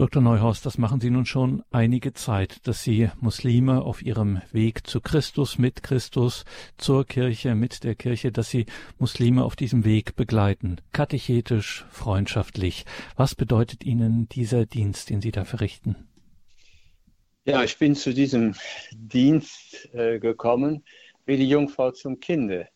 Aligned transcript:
Dr. 0.00 0.22
Neuhaus, 0.22 0.62
das 0.62 0.78
machen 0.78 0.98
Sie 0.98 1.10
nun 1.10 1.26
schon 1.26 1.62
einige 1.70 2.14
Zeit, 2.14 2.66
dass 2.66 2.82
Sie 2.82 3.10
Muslime 3.20 3.82
auf 3.82 4.00
ihrem 4.00 4.40
Weg 4.50 4.86
zu 4.86 5.02
Christus, 5.02 5.58
mit 5.58 5.82
Christus, 5.82 6.46
zur 6.78 7.04
Kirche, 7.04 7.54
mit 7.54 7.84
der 7.84 7.94
Kirche, 7.94 8.32
dass 8.32 8.48
Sie 8.48 8.64
Muslime 8.98 9.44
auf 9.44 9.56
diesem 9.56 9.84
Weg 9.84 10.16
begleiten. 10.16 10.80
Katechetisch, 10.92 11.84
freundschaftlich. 11.90 12.86
Was 13.14 13.34
bedeutet 13.34 13.84
Ihnen 13.84 14.26
dieser 14.30 14.64
Dienst, 14.64 15.10
den 15.10 15.20
Sie 15.20 15.32
da 15.32 15.44
verrichten? 15.44 16.08
Ja, 17.44 17.62
ich 17.62 17.76
bin 17.76 17.94
zu 17.94 18.14
diesem 18.14 18.54
Dienst 18.92 19.86
äh, 19.92 20.18
gekommen 20.18 20.82
wie 21.26 21.36
die 21.36 21.50
Jungfrau 21.50 21.90
zum 21.90 22.20
Kinde. 22.20 22.68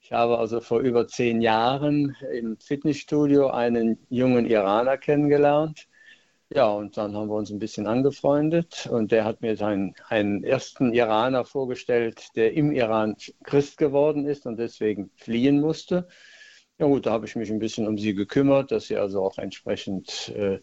Ich 0.00 0.10
habe 0.10 0.38
also 0.38 0.60
vor 0.60 0.80
über 0.80 1.06
zehn 1.06 1.40
Jahren 1.40 2.16
im 2.32 2.58
Fitnessstudio 2.58 3.50
einen 3.50 4.04
jungen 4.08 4.44
Iraner 4.44 4.98
kennengelernt 4.98 5.86
ja, 6.54 6.68
und 6.68 6.96
dann 6.96 7.16
haben 7.16 7.28
wir 7.28 7.34
uns 7.34 7.50
ein 7.50 7.58
bisschen 7.58 7.86
angefreundet 7.88 8.86
und 8.86 9.10
der 9.12 9.24
hat 9.24 9.42
mir 9.42 9.56
seinen, 9.56 9.94
einen 10.08 10.44
ersten 10.44 10.92
Iraner 10.94 11.44
vorgestellt, 11.44 12.28
der 12.36 12.54
im 12.54 12.70
Iran 12.72 13.16
Christ 13.42 13.76
geworden 13.76 14.26
ist 14.26 14.46
und 14.46 14.56
deswegen 14.56 15.10
fliehen 15.16 15.60
musste. 15.60 16.06
Ja 16.78 16.86
gut, 16.86 17.06
da 17.06 17.12
habe 17.12 17.26
ich 17.26 17.36
mich 17.36 17.50
ein 17.50 17.58
bisschen 17.58 17.88
um 17.88 17.98
sie 17.98 18.14
gekümmert, 18.14 18.70
dass 18.70 18.86
sie 18.86 18.96
also 18.96 19.22
auch 19.24 19.38
entsprechend 19.38 20.28
äh, 20.36 20.60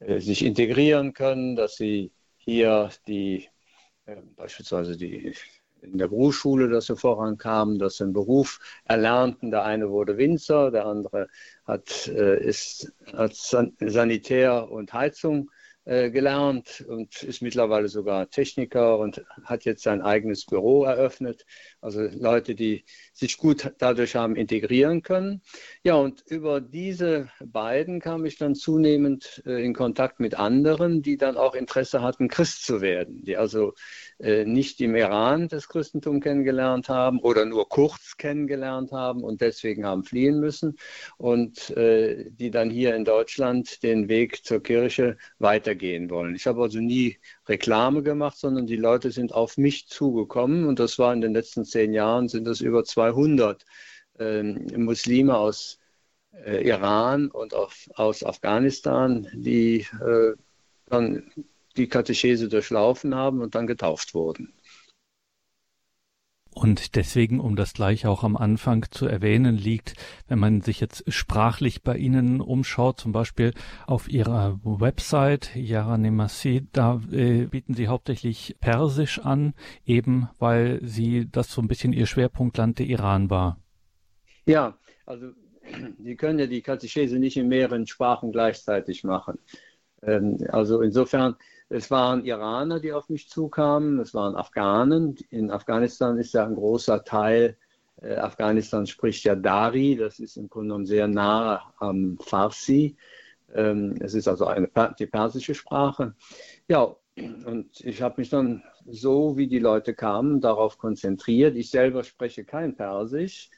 äh 0.00 0.20
sich 0.20 0.44
integrieren 0.44 1.14
können, 1.14 1.56
dass 1.56 1.76
sie 1.76 2.12
hier 2.36 2.90
die 3.08 3.48
äh, 4.06 4.16
beispielsweise 4.36 4.96
die 4.96 5.34
in 5.84 5.98
der 5.98 6.08
Berufsschule, 6.08 6.68
dass 6.68 6.86
sie 6.86 6.96
vorankamen, 6.96 7.78
dass 7.78 7.96
sie 7.96 8.04
einen 8.04 8.12
Beruf 8.12 8.58
erlernten. 8.84 9.50
Der 9.50 9.64
eine 9.64 9.90
wurde 9.90 10.16
Winzer, 10.16 10.70
der 10.70 10.86
andere 10.86 11.28
hat, 11.66 12.08
äh, 12.08 12.42
ist 12.44 12.92
San 13.32 13.72
Sanitär 13.80 14.70
und 14.70 14.92
Heizung 14.92 15.50
gelernt 15.84 16.84
und 16.88 17.22
ist 17.22 17.42
mittlerweile 17.42 17.88
sogar 17.88 18.30
Techniker 18.30 18.98
und 18.98 19.24
hat 19.44 19.64
jetzt 19.64 19.82
sein 19.82 20.00
eigenes 20.00 20.46
Büro 20.46 20.84
eröffnet. 20.84 21.44
Also 21.80 22.00
Leute, 22.00 22.54
die 22.54 22.84
sich 23.12 23.36
gut 23.36 23.72
dadurch 23.78 24.16
haben 24.16 24.36
integrieren 24.36 25.02
können. 25.02 25.42
Ja, 25.82 25.94
und 25.94 26.22
über 26.26 26.60
diese 26.60 27.28
beiden 27.44 28.00
kam 28.00 28.24
ich 28.24 28.38
dann 28.38 28.54
zunehmend 28.54 29.42
äh, 29.46 29.64
in 29.64 29.74
Kontakt 29.74 30.20
mit 30.20 30.34
anderen, 30.34 31.02
die 31.02 31.16
dann 31.16 31.36
auch 31.36 31.54
Interesse 31.54 32.02
hatten, 32.02 32.28
Christ 32.28 32.64
zu 32.64 32.80
werden, 32.80 33.24
die 33.24 33.36
also 33.36 33.74
äh, 34.18 34.44
nicht 34.44 34.80
im 34.80 34.96
Iran 34.96 35.48
das 35.48 35.68
Christentum 35.68 36.20
kennengelernt 36.20 36.88
haben 36.88 37.20
oder 37.20 37.44
nur 37.44 37.68
kurz 37.68 38.16
kennengelernt 38.16 38.92
haben 38.92 39.22
und 39.22 39.40
deswegen 39.40 39.84
haben 39.84 40.04
fliehen 40.04 40.40
müssen 40.40 40.76
und 41.18 41.70
äh, 41.76 42.30
die 42.30 42.50
dann 42.50 42.70
hier 42.70 42.94
in 42.94 43.04
Deutschland 43.04 43.82
den 43.82 44.08
Weg 44.08 44.44
zur 44.44 44.62
Kirche 44.62 45.16
weitergehen 45.74 46.10
wollen. 46.10 46.34
Ich 46.34 46.46
habe 46.46 46.62
also 46.62 46.80
nie 46.80 47.18
Reklame 47.48 48.02
gemacht, 48.02 48.38
sondern 48.38 48.66
die 48.66 48.76
Leute 48.76 49.10
sind 49.10 49.32
auf 49.32 49.56
mich 49.56 49.88
zugekommen 49.88 50.66
und 50.66 50.78
das 50.78 50.98
war 50.98 51.12
in 51.12 51.20
den 51.20 51.32
letzten 51.34 51.64
zehn 51.64 51.92
Jahren 51.92 52.28
sind 52.28 52.46
das 52.46 52.60
über 52.60 52.84
200 52.84 53.64
äh, 54.18 54.42
Muslime 54.42 55.36
aus 55.36 55.78
äh, 56.32 56.66
Iran 56.66 57.30
und 57.30 57.54
auf, 57.54 57.88
aus 57.94 58.24
Afghanistan, 58.24 59.28
die 59.34 59.86
äh, 60.00 60.34
dann 60.86 61.30
die 61.76 61.88
Katechese 61.88 62.48
durchlaufen 62.48 63.14
haben 63.14 63.40
und 63.42 63.54
dann 63.54 63.66
getauft 63.66 64.14
wurden. 64.14 64.52
Und 66.54 66.94
deswegen, 66.94 67.40
um 67.40 67.56
das 67.56 67.74
gleich 67.74 68.06
auch 68.06 68.22
am 68.22 68.36
Anfang 68.36 68.86
zu 68.90 69.06
erwähnen, 69.06 69.56
liegt, 69.56 69.94
wenn 70.28 70.38
man 70.38 70.60
sich 70.60 70.80
jetzt 70.80 71.04
sprachlich 71.12 71.82
bei 71.82 71.96
Ihnen 71.96 72.40
umschaut, 72.40 73.00
zum 73.00 73.10
Beispiel 73.10 73.52
auf 73.86 74.08
Ihrer 74.08 74.60
Website 74.62 75.54
Yaranemasi, 75.56 76.68
da 76.72 77.00
äh, 77.10 77.46
bieten 77.46 77.74
Sie 77.74 77.88
hauptsächlich 77.88 78.56
Persisch 78.60 79.18
an, 79.18 79.54
eben 79.84 80.28
weil 80.38 80.78
Sie 80.82 81.28
das 81.30 81.50
so 81.50 81.60
ein 81.60 81.66
bisschen 81.66 81.92
Ihr 81.92 82.06
Schwerpunktland 82.06 82.78
der 82.78 82.86
Iran 82.86 83.30
war. 83.30 83.58
Ja, 84.46 84.78
also 85.06 85.32
Sie 85.98 86.14
können 86.14 86.38
ja 86.38 86.46
die 86.46 86.62
Katechese 86.62 87.18
nicht 87.18 87.36
in 87.36 87.48
mehreren 87.48 87.86
Sprachen 87.86 88.30
gleichzeitig 88.30 89.02
machen. 89.02 89.38
Ähm, 90.02 90.38
also 90.50 90.82
insofern 90.82 91.36
es 91.68 91.90
waren 91.90 92.24
Iraner, 92.24 92.80
die 92.80 92.92
auf 92.92 93.08
mich 93.08 93.28
zukamen, 93.28 93.98
es 94.00 94.14
waren 94.14 94.36
Afghanen. 94.36 95.16
In 95.30 95.50
Afghanistan 95.50 96.18
ist 96.18 96.34
ja 96.34 96.44
ein 96.46 96.54
großer 96.54 97.04
Teil, 97.04 97.56
äh, 98.00 98.16
Afghanistan 98.16 98.86
spricht 98.86 99.24
ja 99.24 99.34
Dari, 99.34 99.96
das 99.96 100.18
ist 100.18 100.36
im 100.36 100.48
Grunde 100.48 100.68
genommen 100.68 100.86
sehr 100.86 101.08
nah 101.08 101.72
am 101.78 102.18
Farsi. 102.20 102.96
Ähm, 103.54 103.96
es 104.00 104.14
ist 104.14 104.28
also 104.28 104.46
eine, 104.46 104.68
die 104.98 105.06
persische 105.06 105.54
Sprache. 105.54 106.14
Ja, 106.68 106.96
und 107.16 107.80
ich 107.80 108.02
habe 108.02 108.16
mich 108.20 108.30
dann 108.30 108.62
so, 108.86 109.36
wie 109.36 109.46
die 109.46 109.60
Leute 109.60 109.94
kamen, 109.94 110.40
darauf 110.40 110.78
konzentriert. 110.78 111.56
Ich 111.56 111.70
selber 111.70 112.02
spreche 112.04 112.44
kein 112.44 112.74
Persisch. 112.76 113.50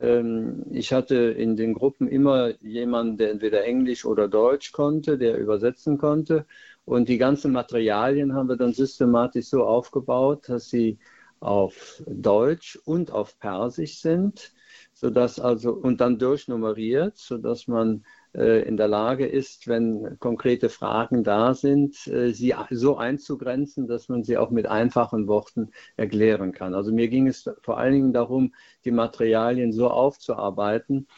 Ähm, 0.00 0.64
ich 0.70 0.92
hatte 0.92 1.16
in 1.16 1.56
den 1.56 1.74
Gruppen 1.74 2.08
immer 2.08 2.50
jemanden, 2.62 3.18
der 3.18 3.30
entweder 3.30 3.64
Englisch 3.64 4.04
oder 4.04 4.28
Deutsch 4.28 4.72
konnte, 4.72 5.18
der 5.18 5.38
übersetzen 5.38 5.98
konnte. 5.98 6.46
Und 6.84 7.08
die 7.08 7.18
ganzen 7.18 7.52
Materialien 7.52 8.34
haben 8.34 8.48
wir 8.48 8.56
dann 8.56 8.72
systematisch 8.72 9.46
so 9.46 9.64
aufgebaut, 9.64 10.48
dass 10.48 10.68
sie 10.68 10.98
auf 11.40 12.02
Deutsch 12.06 12.78
und 12.84 13.10
auf 13.10 13.38
Persisch 13.38 14.00
sind, 14.00 14.52
sodass 14.92 15.40
also 15.40 15.72
und 15.72 16.00
dann 16.00 16.18
durchnummeriert, 16.18 17.18
sodass 17.18 17.66
man 17.66 18.04
äh, 18.34 18.62
in 18.66 18.76
der 18.76 18.88
Lage 18.88 19.26
ist, 19.26 19.66
wenn 19.66 20.18
konkrete 20.20 20.68
Fragen 20.68 21.24
da 21.24 21.54
sind, 21.54 22.06
äh, 22.06 22.32
sie 22.32 22.54
so 22.70 22.96
einzugrenzen, 22.96 23.88
dass 23.88 24.08
man 24.08 24.22
sie 24.22 24.36
auch 24.36 24.50
mit 24.50 24.66
einfachen 24.66 25.26
Worten 25.26 25.70
erklären 25.96 26.52
kann. 26.52 26.74
Also 26.74 26.92
mir 26.92 27.08
ging 27.08 27.26
es 27.26 27.50
vor 27.62 27.78
allen 27.78 27.92
Dingen 27.92 28.12
darum, 28.12 28.54
die 28.84 28.92
Materialien 28.92 29.72
so 29.72 29.90
aufzuarbeiten, 29.90 31.08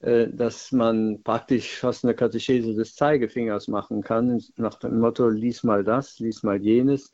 dass 0.00 0.72
man 0.72 1.22
praktisch 1.22 1.76
fast 1.76 2.04
eine 2.04 2.14
Katechese 2.14 2.74
des 2.74 2.94
Zeigefingers 2.94 3.68
machen 3.68 4.02
kann, 4.02 4.42
nach 4.56 4.76
dem 4.76 4.98
Motto, 4.98 5.28
lies 5.28 5.62
mal 5.62 5.84
das, 5.84 6.18
lies 6.18 6.42
mal 6.42 6.60
jenes. 6.60 7.12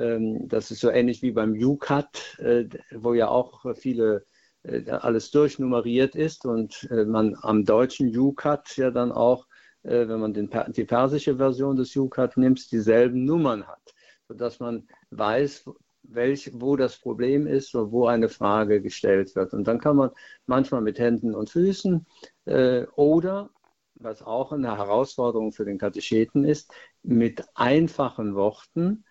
Ähm, 0.00 0.48
das 0.48 0.70
ist 0.70 0.80
so 0.80 0.90
ähnlich 0.90 1.22
wie 1.22 1.30
beim 1.30 1.52
UCAT, 1.52 2.38
äh, 2.38 2.64
wo 2.92 3.12
ja 3.14 3.28
auch 3.28 3.64
viele 3.76 4.24
äh, 4.62 4.88
alles 4.90 5.30
durchnummeriert 5.30 6.16
ist 6.16 6.46
und 6.46 6.88
man 6.90 7.36
am 7.42 7.64
deutschen 7.64 8.16
UCAT 8.16 8.76
ja 8.76 8.90
dann 8.90 9.12
auch, 9.12 9.46
wenn 9.82 10.20
man 10.20 10.34
den, 10.34 10.50
die 10.76 10.84
persische 10.84 11.36
Version 11.36 11.76
des 11.76 11.96
UCAT 11.96 12.36
nimmt, 12.36 12.70
dieselben 12.70 13.24
Nummern 13.24 13.66
hat, 13.66 13.94
sodass 14.28 14.60
man 14.60 14.86
weiß, 15.10 15.64
welch, 16.02 16.50
wo 16.54 16.76
das 16.76 16.98
Problem 16.98 17.46
ist 17.46 17.74
oder 17.74 17.92
wo 17.92 18.06
eine 18.06 18.28
Frage 18.28 18.80
gestellt 18.80 19.34
wird. 19.36 19.52
Und 19.52 19.64
dann 19.66 19.78
kann 19.80 19.96
man 19.96 20.10
manchmal 20.46 20.80
mit 20.80 20.98
Händen 20.98 21.34
und 21.34 21.50
Füßen 21.50 22.06
äh, 22.46 22.84
oder, 22.96 23.50
was 23.94 24.22
auch 24.22 24.52
eine 24.52 24.76
Herausforderung 24.76 25.52
für 25.52 25.64
den 25.64 25.78
Katecheten 25.78 26.44
ist, 26.44 26.72
mit 27.02 27.44
einfachen 27.54 28.34
Worten 28.34 29.04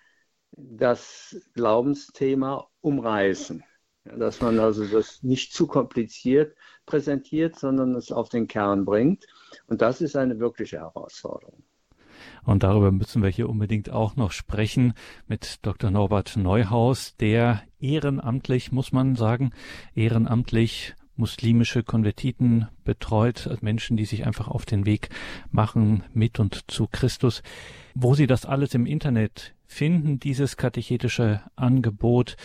das 0.51 1.35
Glaubensthema 1.53 2.67
umreißen. 2.81 3.63
Dass 4.05 4.41
man 4.41 4.59
also 4.59 4.85
das 4.85 5.21
nicht 5.21 5.53
zu 5.53 5.67
kompliziert 5.67 6.55
präsentiert, 6.85 7.57
sondern 7.59 7.95
es 7.95 8.11
auf 8.11 8.29
den 8.29 8.47
Kern 8.47 8.83
bringt. 8.85 9.27
Und 9.67 9.81
das 9.81 10.01
ist 10.01 10.15
eine 10.15 10.39
wirkliche 10.39 10.79
Herausforderung. 10.79 11.63
Und 12.49 12.63
darüber 12.63 12.91
müssen 12.91 13.21
wir 13.21 13.29
hier 13.29 13.47
unbedingt 13.47 13.91
auch 13.91 14.15
noch 14.15 14.31
sprechen 14.31 14.93
mit 15.27 15.59
Dr. 15.61 15.91
Norbert 15.91 16.35
Neuhaus, 16.35 17.15
der 17.17 17.61
ehrenamtlich, 17.79 18.71
muss 18.71 18.91
man 18.91 19.15
sagen, 19.15 19.51
ehrenamtlich 19.93 20.95
muslimische 21.15 21.83
Konvertiten 21.83 22.67
betreut, 22.83 23.45
also 23.45 23.59
Menschen, 23.61 23.97
die 23.97 24.05
sich 24.05 24.25
einfach 24.25 24.47
auf 24.47 24.65
den 24.65 24.87
Weg 24.87 25.09
machen 25.51 26.03
mit 26.11 26.39
und 26.39 26.71
zu 26.71 26.87
Christus. 26.87 27.43
Wo 27.93 28.15
Sie 28.15 28.25
das 28.25 28.47
alles 28.47 28.73
im 28.73 28.87
Internet 28.87 29.53
finden, 29.67 30.19
dieses 30.19 30.57
katechetische 30.57 31.43
Angebot, 31.55 32.35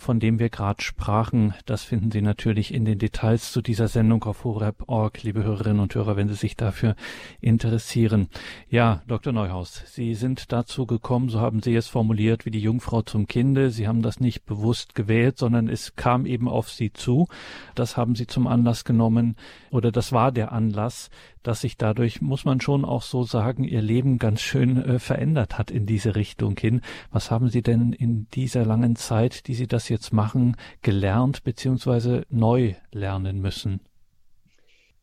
von 0.00 0.18
dem 0.18 0.38
wir 0.38 0.48
gerade 0.48 0.82
sprachen, 0.82 1.54
das 1.66 1.84
finden 1.84 2.10
Sie 2.10 2.22
natürlich 2.22 2.74
in 2.74 2.84
den 2.84 2.98
Details 2.98 3.52
zu 3.52 3.62
dieser 3.62 3.86
Sendung 3.88 4.24
auf 4.24 4.44
horeb.org, 4.44 5.22
liebe 5.22 5.44
Hörerinnen 5.44 5.80
und 5.80 5.94
Hörer, 5.94 6.16
wenn 6.16 6.28
Sie 6.28 6.34
sich 6.34 6.56
dafür 6.56 6.96
interessieren. 7.40 8.28
Ja, 8.68 9.02
Dr. 9.06 9.32
Neuhaus, 9.32 9.82
Sie 9.86 10.14
sind 10.14 10.52
dazu 10.52 10.86
gekommen, 10.86 11.28
so 11.28 11.40
haben 11.40 11.62
Sie 11.62 11.74
es 11.74 11.86
formuliert, 11.86 12.46
wie 12.46 12.50
die 12.50 12.60
Jungfrau 12.60 13.02
zum 13.02 13.26
Kinde. 13.26 13.70
Sie 13.70 13.86
haben 13.86 14.02
das 14.02 14.18
nicht 14.18 14.44
bewusst 14.46 14.94
gewählt, 14.94 15.38
sondern 15.38 15.68
es 15.68 15.94
kam 15.94 16.26
eben 16.26 16.48
auf 16.48 16.70
Sie 16.70 16.92
zu. 16.92 17.28
Das 17.74 17.96
haben 17.96 18.14
Sie 18.14 18.26
zum 18.26 18.46
Anlass 18.46 18.84
genommen, 18.84 19.36
oder 19.70 19.92
das 19.92 20.12
war 20.12 20.32
der 20.32 20.52
Anlass, 20.52 21.10
dass 21.42 21.62
sich 21.62 21.76
dadurch, 21.76 22.20
muss 22.20 22.44
man 22.44 22.60
schon 22.60 22.84
auch 22.84 23.02
so 23.02 23.22
sagen, 23.22 23.64
Ihr 23.64 23.82
Leben 23.82 24.18
ganz 24.18 24.40
schön 24.40 24.82
äh, 24.82 24.98
verändert 24.98 25.58
hat 25.58 25.70
in 25.70 25.86
diese 25.86 26.16
Richtung 26.16 26.56
hin. 26.58 26.80
Was 27.10 27.30
haben 27.30 27.48
Sie 27.48 27.62
denn 27.62 27.92
in 27.92 28.26
dieser 28.34 28.64
langen 28.64 28.96
Zeit, 28.96 29.46
die 29.46 29.54
Sie 29.54 29.66
das 29.66 29.88
jetzt 29.88 30.12
machen, 30.12 30.56
gelernt 30.82 31.44
bzw. 31.44 32.22
neu 32.28 32.74
lernen 32.92 33.40
müssen? 33.40 33.80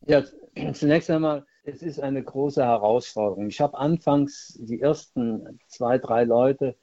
Ja, 0.06 0.22
zunächst 0.72 1.10
einmal 1.10 1.44
es 1.68 1.82
ist 1.82 2.00
eine 2.00 2.22
große 2.22 2.64
Herausforderung. 2.64 3.48
Ich 3.48 3.60
habe 3.60 3.76
anfangs 3.76 4.58
die 4.58 4.80
ersten 4.80 5.60
zwei, 5.66 5.98
drei 5.98 6.24
Leute, 6.24 6.76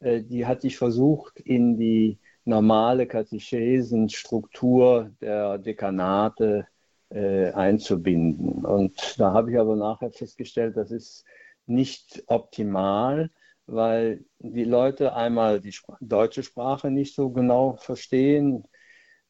äh, 0.00 0.22
die 0.22 0.46
hatte 0.46 0.68
ich 0.68 0.78
versucht, 0.78 1.40
in 1.40 1.76
die 1.76 2.18
normale 2.44 3.06
Katechesenstruktur 3.06 5.10
der 5.20 5.58
Dekanate 5.58 6.66
äh, 7.10 7.52
einzubinden. 7.52 8.64
Und 8.64 9.18
da 9.18 9.32
habe 9.32 9.50
ich 9.52 9.58
aber 9.58 9.76
nachher 9.76 10.10
festgestellt, 10.10 10.76
das 10.76 10.90
ist 10.90 11.24
nicht 11.66 12.24
optimal, 12.26 13.30
weil 13.66 14.24
die 14.38 14.64
Leute 14.64 15.14
einmal 15.14 15.60
die 15.60 15.74
deutsche 16.00 16.42
Sprache 16.42 16.90
nicht 16.90 17.14
so 17.14 17.30
genau 17.30 17.76
verstehen. 17.76 18.64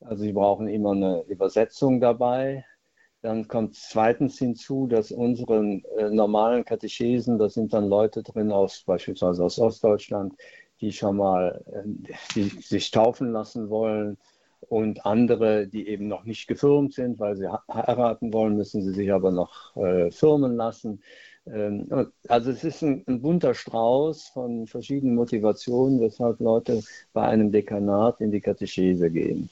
Also 0.00 0.22
sie 0.24 0.32
brauchen 0.32 0.68
immer 0.68 0.92
eine 0.92 1.24
Übersetzung 1.28 2.00
dabei. 2.00 2.64
Dann 3.20 3.48
kommt 3.48 3.74
zweitens 3.74 4.38
hinzu, 4.38 4.86
dass 4.86 5.10
unseren 5.10 5.82
äh, 5.98 6.08
normalen 6.10 6.64
Katechesen, 6.64 7.38
da 7.38 7.48
sind 7.48 7.72
dann 7.72 7.88
Leute 7.88 8.22
drin 8.22 8.52
aus 8.52 8.84
beispielsweise 8.86 9.42
aus 9.44 9.58
Ostdeutschland, 9.58 10.34
die 10.80 10.92
schon 10.92 11.16
mal 11.16 11.64
äh, 11.72 11.82
die 12.36 12.48
sich 12.60 12.92
taufen 12.92 13.32
lassen 13.32 13.70
wollen 13.70 14.18
und 14.60 15.06
andere, 15.06 15.66
die 15.66 15.88
eben 15.88 16.08
noch 16.08 16.24
nicht 16.24 16.46
gefirmt 16.46 16.94
sind, 16.94 17.18
weil 17.20 17.36
sie 17.36 17.48
heiraten 17.72 18.32
wollen, 18.32 18.56
müssen 18.56 18.82
sie 18.82 18.92
sich 18.92 19.12
aber 19.12 19.30
noch 19.30 19.76
äh, 19.76 20.10
firmen 20.10 20.56
lassen. 20.56 21.02
Ähm, 21.46 22.10
also 22.28 22.50
es 22.50 22.64
ist 22.64 22.82
ein, 22.82 23.04
ein, 23.06 23.22
bunter 23.22 23.54
Strauß 23.54 24.28
von 24.28 24.66
verschiedenen 24.66 25.14
Motivationen, 25.14 26.00
weshalb 26.00 26.40
Leute 26.40 26.82
bei 27.12 27.22
einem 27.22 27.52
Dekanat 27.52 28.20
in 28.20 28.30
die 28.30 28.40
Katechese 28.40 29.10
gehen. 29.10 29.48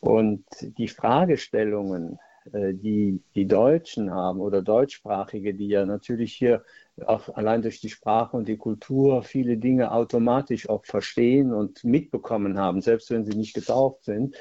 Und 0.00 0.44
die 0.60 0.88
Fragestellungen, 0.88 2.18
die 2.52 3.20
die 3.34 3.46
Deutschen 3.46 4.10
haben 4.12 4.40
oder 4.40 4.62
Deutschsprachige, 4.62 5.54
die 5.54 5.68
ja 5.68 5.84
natürlich 5.84 6.34
hier 6.34 6.62
auch 7.04 7.28
allein 7.34 7.62
durch 7.62 7.80
die 7.80 7.90
Sprache 7.90 8.36
und 8.36 8.48
die 8.48 8.56
Kultur 8.56 9.22
viele 9.22 9.58
Dinge 9.58 9.92
automatisch 9.92 10.68
auch 10.68 10.84
verstehen 10.84 11.52
und 11.52 11.84
mitbekommen 11.84 12.58
haben, 12.58 12.80
selbst 12.80 13.10
wenn 13.10 13.24
sie 13.24 13.36
nicht 13.36 13.54
getauft 13.54 14.04
sind, 14.04 14.36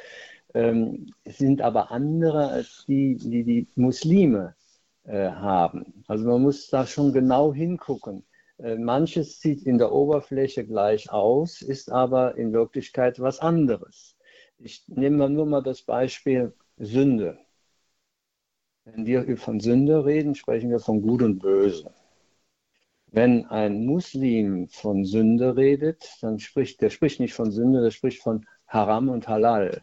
ähm, 0.54 1.07
sind 1.25 1.62
aber 1.62 1.92
andere 1.92 2.48
als 2.50 2.86
die, 2.88 3.16
die 3.18 3.44
die 3.44 3.68
Muslime 3.75 4.56
äh, 5.04 5.30
haben. 5.30 6.04
Also 6.08 6.25
man 6.25 6.42
muss 6.42 6.68
da 6.69 6.88
schon 6.88 7.12
genau 7.13 7.54
hingucken. 7.54 8.25
Äh, 8.58 8.75
manches 8.78 9.42
sieht 9.42 9.63
in 9.63 9.78
der 9.78 9.92
Oberfläche 9.92 10.66
gleich 10.66 11.12
aus, 11.12 11.62
ist 11.62 11.92
aber 11.92 12.38
in 12.38 12.54
Wirklichkeit 12.54 13.19
was 13.19 13.40
anderes. 13.40 14.16
Ich 14.58 14.84
nehme 14.88 15.30
nur 15.30 15.46
mal 15.46 15.62
das 15.62 15.81
Beispiel 15.81 16.54
Sünde. 16.78 17.38
Wenn 18.86 19.08
wir 19.08 19.38
von 19.38 19.60
Sünde 19.60 20.06
reden, 20.06 20.36
sprechen 20.36 20.70
wir 20.70 20.80
von 20.80 21.02
Gut 21.02 21.24
und 21.24 21.40
Böse. 21.40 21.92
Wenn 23.08 23.46
ein 23.48 23.84
Muslim 23.84 24.68
von 24.68 25.06
Sünde 25.06 25.56
redet, 25.56 26.08
dann 26.22 26.38
spricht 26.38 26.82
der 26.82 26.92
spricht 26.92 27.20
nicht 27.20 27.34
von 27.34 27.52
Sünde, 27.52 27.82
der 27.82 27.90
spricht 27.90 28.22
von 28.22 28.46
Haram 28.68 29.10
und 29.10 29.28
Halal. 29.28 29.82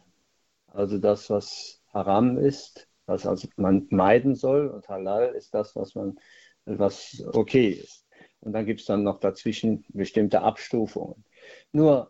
Also 0.67 0.99
das, 0.99 1.29
was 1.29 1.81
Haram 1.93 2.37
ist, 2.37 2.87
was 3.05 3.25
also 3.25 3.49
man 3.57 3.87
meiden 3.89 4.35
soll, 4.35 4.67
und 4.67 4.87
Halal 4.87 5.33
ist 5.35 5.53
das, 5.53 5.75
was 5.75 5.95
man, 5.95 6.17
was 6.65 7.21
okay 7.33 7.71
ist. 7.71 8.05
Und 8.39 8.53
dann 8.53 8.65
gibt 8.65 8.79
es 8.79 8.85
dann 8.85 9.03
noch 9.03 9.19
dazwischen 9.19 9.83
bestimmte 9.89 10.41
Abstufungen. 10.43 11.25
Nur 11.73 12.09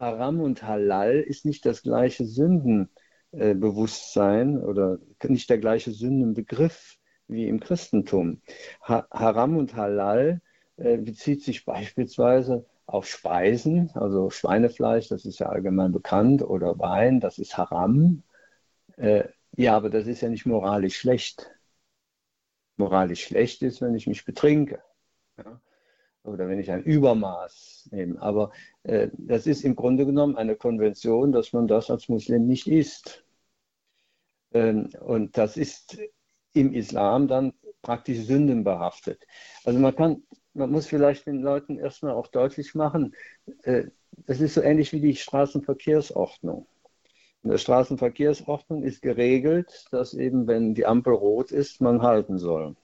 Haram 0.00 0.40
und 0.40 0.64
Halal 0.64 1.20
ist 1.20 1.44
nicht 1.44 1.64
das 1.64 1.82
gleiche 1.82 2.24
Sünden 2.24 2.90
äh, 3.32 3.54
Bewusstsein 3.54 4.58
oder 4.62 4.98
nicht 5.24 5.50
der 5.50 5.58
gleiche 5.58 5.92
Sündenbegriff 5.92 6.96
wie 7.26 7.48
im 7.48 7.60
Christentum. 7.60 8.42
Ha 8.82 9.06
Haram 9.10 9.56
und 9.56 9.74
Halal 9.76 10.40
äh, 10.76 10.96
bezieht 10.96 11.42
sich 11.42 11.64
beispielsweise 11.64 12.66
auf 12.86 13.06
Speisen, 13.06 13.90
also 13.94 14.30
Schweinefleisch, 14.30 15.08
das 15.08 15.26
ist 15.26 15.40
ja 15.40 15.48
allgemein 15.48 15.92
bekannt, 15.92 16.42
oder 16.42 16.78
Wein, 16.78 17.20
das 17.20 17.38
ist 17.38 17.58
Haram. 17.58 18.22
Äh, 18.96 19.24
ja, 19.56 19.76
aber 19.76 19.90
das 19.90 20.06
ist 20.06 20.22
ja 20.22 20.30
nicht 20.30 20.46
moralisch 20.46 20.96
schlecht. 20.96 21.50
Moralisch 22.76 23.24
schlecht 23.24 23.62
ist, 23.62 23.82
wenn 23.82 23.94
ich 23.94 24.06
mich 24.06 24.24
betrinke. 24.24 24.82
Ja? 25.36 25.60
Oder 26.28 26.48
wenn 26.48 26.58
ich 26.60 26.70
ein 26.70 26.82
Übermaß 26.82 27.88
nehme. 27.92 28.20
Aber 28.20 28.52
äh, 28.84 29.08
das 29.12 29.46
ist 29.46 29.64
im 29.64 29.76
Grunde 29.76 30.06
genommen 30.06 30.36
eine 30.36 30.56
Konvention, 30.56 31.32
dass 31.32 31.52
man 31.52 31.66
das 31.66 31.90
als 31.90 32.08
Muslim 32.08 32.46
nicht 32.46 32.66
isst. 32.66 33.24
Ähm, 34.52 34.90
und 35.00 35.36
das 35.36 35.56
ist 35.56 35.98
im 36.52 36.72
Islam 36.72 37.28
dann 37.28 37.52
praktisch 37.82 38.18
sündenbehaftet. 38.18 39.26
Also 39.64 39.78
man 39.78 39.94
kann, 39.94 40.22
man 40.54 40.70
muss 40.70 40.86
vielleicht 40.86 41.26
den 41.26 41.42
Leuten 41.42 41.78
erstmal 41.78 42.12
auch 42.12 42.26
deutlich 42.26 42.74
machen, 42.74 43.14
äh, 43.62 43.84
das 44.26 44.40
ist 44.40 44.54
so 44.54 44.62
ähnlich 44.62 44.92
wie 44.92 45.00
die 45.00 45.16
Straßenverkehrsordnung. 45.16 46.66
In 47.42 47.50
der 47.50 47.58
Straßenverkehrsordnung 47.58 48.82
ist 48.82 49.00
geregelt, 49.00 49.86
dass 49.92 50.14
eben, 50.14 50.46
wenn 50.48 50.74
die 50.74 50.86
Ampel 50.86 51.14
rot 51.14 51.52
ist, 51.52 51.80
man 51.80 52.02
halten 52.02 52.38
soll. 52.38 52.76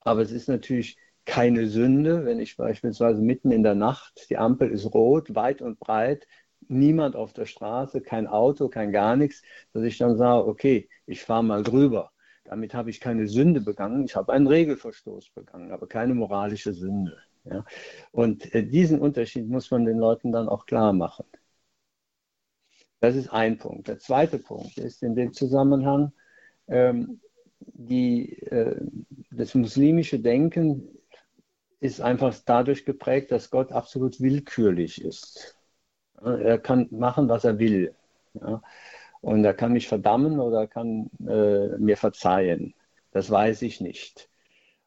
Aber 0.00 0.20
es 0.22 0.30
ist 0.30 0.48
natürlich 0.48 0.96
keine 1.24 1.66
Sünde, 1.68 2.24
wenn 2.24 2.40
ich 2.40 2.56
beispielsweise 2.56 3.20
mitten 3.22 3.52
in 3.52 3.62
der 3.62 3.74
Nacht, 3.74 4.26
die 4.30 4.36
Ampel 4.36 4.70
ist 4.70 4.92
rot, 4.92 5.34
weit 5.34 5.62
und 5.62 5.78
breit, 5.78 6.26
niemand 6.68 7.16
auf 7.16 7.32
der 7.32 7.46
Straße, 7.46 8.00
kein 8.00 8.26
Auto, 8.26 8.68
kein 8.68 8.92
gar 8.92 9.16
nichts, 9.16 9.42
dass 9.72 9.84
ich 9.84 9.98
dann 9.98 10.16
sage, 10.16 10.46
okay, 10.46 10.88
ich 11.06 11.22
fahre 11.22 11.44
mal 11.44 11.62
drüber. 11.62 12.12
Damit 12.44 12.74
habe 12.74 12.90
ich 12.90 13.00
keine 13.00 13.28
Sünde 13.28 13.60
begangen, 13.60 14.04
ich 14.04 14.16
habe 14.16 14.32
einen 14.32 14.46
Regelverstoß 14.46 15.30
begangen, 15.30 15.70
aber 15.70 15.86
keine 15.86 16.14
moralische 16.14 16.72
Sünde. 16.72 17.16
Ja? 17.44 17.64
Und 18.10 18.52
äh, 18.54 18.64
diesen 18.66 18.98
Unterschied 18.98 19.48
muss 19.48 19.70
man 19.70 19.84
den 19.84 19.98
Leuten 19.98 20.32
dann 20.32 20.48
auch 20.48 20.66
klar 20.66 20.92
machen. 20.92 21.24
Das 23.00 23.16
ist 23.16 23.32
ein 23.32 23.58
Punkt. 23.58 23.88
Der 23.88 23.98
zweite 23.98 24.38
Punkt 24.38 24.78
ist 24.78 25.02
in 25.02 25.14
dem 25.14 25.32
Zusammenhang, 25.32 26.12
ähm, 26.68 27.20
die, 27.60 28.40
äh, 28.42 28.80
das 29.30 29.54
muslimische 29.54 30.20
Denken 30.20 30.88
ist 31.82 32.00
einfach 32.00 32.34
dadurch 32.46 32.84
geprägt, 32.84 33.32
dass 33.32 33.50
Gott 33.50 33.72
absolut 33.72 34.20
willkürlich 34.20 35.04
ist. 35.04 35.56
Er 36.22 36.58
kann 36.58 36.86
machen, 36.92 37.28
was 37.28 37.44
er 37.44 37.58
will. 37.58 37.92
Ja. 38.34 38.62
Und 39.20 39.44
er 39.44 39.54
kann 39.54 39.72
mich 39.72 39.88
verdammen 39.88 40.38
oder 40.38 40.60
er 40.60 40.66
kann 40.68 41.10
äh, 41.26 41.76
mir 41.78 41.96
verzeihen. 41.96 42.74
Das 43.10 43.30
weiß 43.30 43.62
ich 43.62 43.80
nicht. 43.80 44.28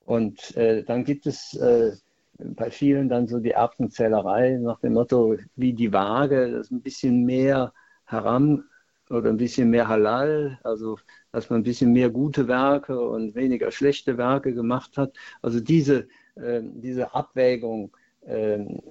Und 0.06 0.56
äh, 0.56 0.84
dann 0.84 1.04
gibt 1.04 1.28
es 1.28 1.54
äh, 1.56 1.92
bei 2.38 2.72
vielen 2.72 3.10
dann 3.10 3.28
so 3.28 3.40
die 3.40 3.52
Erbsenzählerei 3.52 4.58
nach 4.58 4.80
dem 4.80 4.94
Motto, 4.94 5.36
wie 5.58 5.74
die 5.74 5.92
Waage, 5.92 6.52
das 6.52 6.72
ein 6.72 6.82
bisschen 6.82 7.26
mehr 7.26 7.74
Haram 8.06 8.64
oder 9.10 9.30
ein 9.30 9.38
bisschen 9.38 9.70
mehr 9.70 9.90
Halal, 9.90 10.60
also 10.64 10.98
dass 11.34 11.50
man 11.50 11.60
ein 11.60 11.64
bisschen 11.64 11.92
mehr 11.92 12.10
gute 12.10 12.48
Werke 12.48 12.98
und 13.00 13.36
weniger 13.36 13.72
schlechte 13.72 14.18
Werke 14.18 14.54
gemacht 14.54 14.98
hat. 14.98 15.14
Also 15.42 15.60
diese 15.60 16.08
diese 16.38 17.14
Abwägung 17.14 17.96
ähm, 18.26 18.82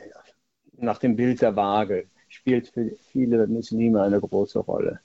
nach 0.76 0.98
dem 0.98 1.16
Bild 1.16 1.42
der 1.42 1.56
Waage 1.56 2.08
spielt 2.28 2.68
für 2.68 2.90
viele 3.12 3.46
Muslime 3.46 4.02
eine 4.02 4.20
große 4.20 4.58
Rolle. 4.60 5.00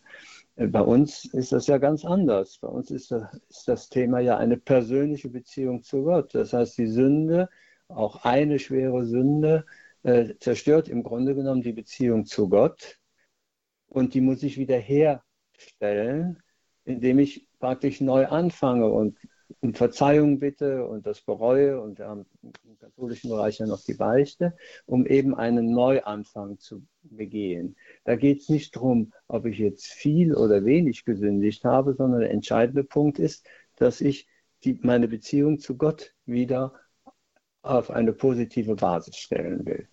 Äh, 0.56 0.68
bei 0.68 0.82
uns 0.82 1.26
ist 1.26 1.52
das 1.52 1.68
ja 1.68 1.78
ganz 1.78 2.06
anders. 2.06 2.58
Bei 2.60 2.68
uns 2.68 2.92
ist 2.92 3.14
das, 3.66 3.90
Thema 3.90 4.20
ja 4.20 4.38
eine 4.38 4.58
persönliche 4.58 5.30
Beziehung 5.30 5.84
zu 5.84 6.04
Gott. 6.04 6.36
Das 6.36 6.54
heißt, 6.54 6.78
die 6.78 6.88
Sünde, 6.88 7.50
auch 7.88 8.24
eine 8.24 8.60
schwere 8.60 9.06
Sünde, 9.06 9.66
äh, 10.04 10.36
zerstört 10.40 10.90
im 10.90 11.04
Grunde 11.04 11.36
genommen 11.36 11.62
die 11.62 11.74
Beziehung 11.74 12.26
zu 12.26 12.50
Gott. 12.50 13.00
Und 13.88 14.14
die 14.14 14.22
muss 14.22 14.44
ich 14.44 14.58
wieder 14.58 14.78
herstellen, 14.78 16.42
indem 16.86 17.20
ich 17.20 17.48
praktisch 17.60 18.02
neu 18.02 18.28
anfange 18.28 18.88
und 18.88 19.18
um 19.62 19.74
Verzeihung 19.74 20.40
bitte 20.40 20.86
und 20.86 21.06
das 21.06 21.22
bereue 21.22 21.82
und 21.82 22.00
wir 22.00 22.08
haben 22.08 22.26
im 22.44 22.80
katholischen 22.80 23.30
Bereich 23.30 23.60
ja 23.60 23.66
noch 23.66 23.84
die 23.84 23.94
Beichte, 23.94 24.56
um 24.86 25.06
eben 25.06 25.36
einen 25.36 25.74
Neuanfang 25.74 26.60
zu 26.60 26.84
begehen. 27.04 27.76
Da 28.06 28.16
geht 28.16 28.42
es 28.42 28.50
nicht 28.50 28.76
darum, 28.76 29.14
ob 29.28 29.46
ich 29.46 29.58
jetzt 29.58 29.88
viel 29.88 30.34
oder 30.34 30.64
wenig 30.64 31.04
gesündigt 31.04 31.66
habe, 31.66 31.94
sondern 31.94 32.22
der 32.22 32.32
entscheidende 32.32 32.84
Punkt 32.84 33.20
ist, 33.20 33.46
dass 33.76 34.02
ich 34.02 34.28
die, 34.64 34.80
meine 34.82 35.08
Beziehung 35.08 35.60
zu 35.60 35.76
Gott 35.78 36.14
wieder 36.26 36.74
auf 37.62 37.92
eine 37.92 38.14
positive 38.14 38.76
Basis 38.76 39.18
stellen 39.18 39.66
will. 39.66 39.88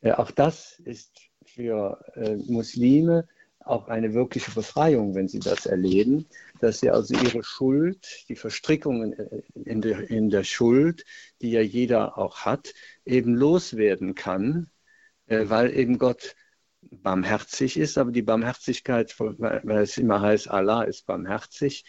Äh, 0.00 0.12
auch 0.12 0.30
das 0.30 0.78
ist 0.80 1.30
für 1.44 2.04
äh, 2.14 2.36
Muslime 2.36 3.26
auch 3.66 3.88
eine 3.88 4.14
wirkliche 4.14 4.52
Befreiung, 4.52 5.14
wenn 5.14 5.28
sie 5.28 5.40
das 5.40 5.66
erleben, 5.66 6.26
dass 6.60 6.80
sie 6.80 6.90
also 6.90 7.14
ihre 7.14 7.42
Schuld, 7.42 8.24
die 8.28 8.36
Verstrickungen 8.36 9.14
in 9.64 9.80
der, 9.80 10.08
in 10.10 10.30
der 10.30 10.44
Schuld, 10.44 11.04
die 11.42 11.50
ja 11.50 11.60
jeder 11.60 12.16
auch 12.16 12.38
hat, 12.44 12.72
eben 13.04 13.34
loswerden 13.34 14.14
kann, 14.14 14.70
äh, 15.26 15.48
weil 15.48 15.76
eben 15.76 15.98
Gott 15.98 16.36
barmherzig 16.80 17.76
ist, 17.76 17.98
aber 17.98 18.12
die 18.12 18.22
Barmherzigkeit, 18.22 19.14
weil 19.18 19.82
es 19.82 19.98
immer 19.98 20.20
heißt, 20.20 20.48
Allah 20.48 20.84
ist 20.84 21.06
barmherzig, 21.06 21.84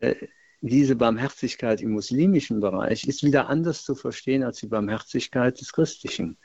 äh, 0.00 0.16
diese 0.60 0.96
Barmherzigkeit 0.96 1.80
im 1.80 1.92
muslimischen 1.92 2.58
Bereich 2.58 3.06
ist 3.06 3.22
wieder 3.22 3.48
anders 3.48 3.84
zu 3.84 3.94
verstehen 3.94 4.42
als 4.42 4.58
die 4.58 4.66
Barmherzigkeit 4.66 5.60
des 5.60 5.72
christlichen 5.72 6.36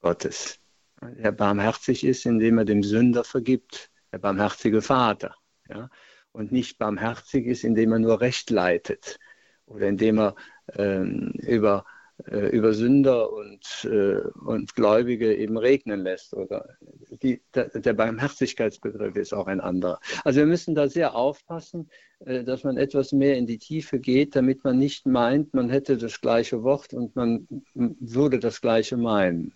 Gottes. 0.00 0.58
Der 1.00 1.32
barmherzig 1.32 2.04
ist, 2.04 2.26
indem 2.26 2.58
er 2.58 2.66
dem 2.66 2.82
Sünder 2.82 3.24
vergibt, 3.24 3.90
der 4.12 4.18
barmherzige 4.18 4.82
Vater. 4.82 5.34
Ja? 5.68 5.88
Und 6.32 6.52
nicht 6.52 6.78
barmherzig 6.78 7.46
ist, 7.46 7.64
indem 7.64 7.92
er 7.92 7.98
nur 7.98 8.20
Recht 8.20 8.50
leitet 8.50 9.18
oder 9.66 9.88
indem 9.88 10.18
er 10.18 10.34
ähm, 10.76 11.32
über 11.38 11.84
äh, 12.30 12.48
über 12.48 12.72
Sünder 12.72 13.32
und, 13.32 13.84
äh, 13.84 14.20
und 14.44 14.74
Gläubige 14.74 15.34
eben 15.34 15.56
regnen 15.56 16.02
lässt. 16.02 16.34
Oder 16.34 16.76
die, 17.22 17.40
der, 17.54 17.68
der, 17.68 17.92
Barmherzigkeitsbegriff 17.94 19.16
ist 19.16 19.32
auch 19.32 19.46
ein 19.46 19.60
anderer. 19.60 19.98
Also 20.24 20.40
wir 20.40 20.46
müssen 20.46 20.74
da 20.74 20.88
sehr 20.88 21.14
aufpassen, 21.14 21.90
äh, 22.20 22.44
dass 22.44 22.64
man 22.64 22.76
etwas 22.76 23.12
mehr 23.12 23.36
in 23.36 23.46
die 23.46 23.58
Tiefe 23.58 23.98
geht, 23.98 24.36
damit 24.36 24.62
man 24.62 24.78
nicht 24.78 25.06
meint, 25.06 25.54
man 25.54 25.70
hätte 25.70 25.96
das 25.96 26.20
gleiche 26.20 26.62
Wort 26.62 26.94
und 26.94 27.16
man 27.16 27.48
würde 27.74 28.38
das 28.38 28.60
gleiche 28.60 28.96
meinen. 28.96 29.54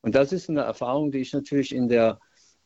Und 0.00 0.14
das 0.14 0.32
ist 0.32 0.48
eine 0.48 0.62
Erfahrung, 0.62 1.10
die 1.10 1.18
ich 1.18 1.32
natürlich 1.32 1.74
in 1.74 1.88
der, 1.88 2.20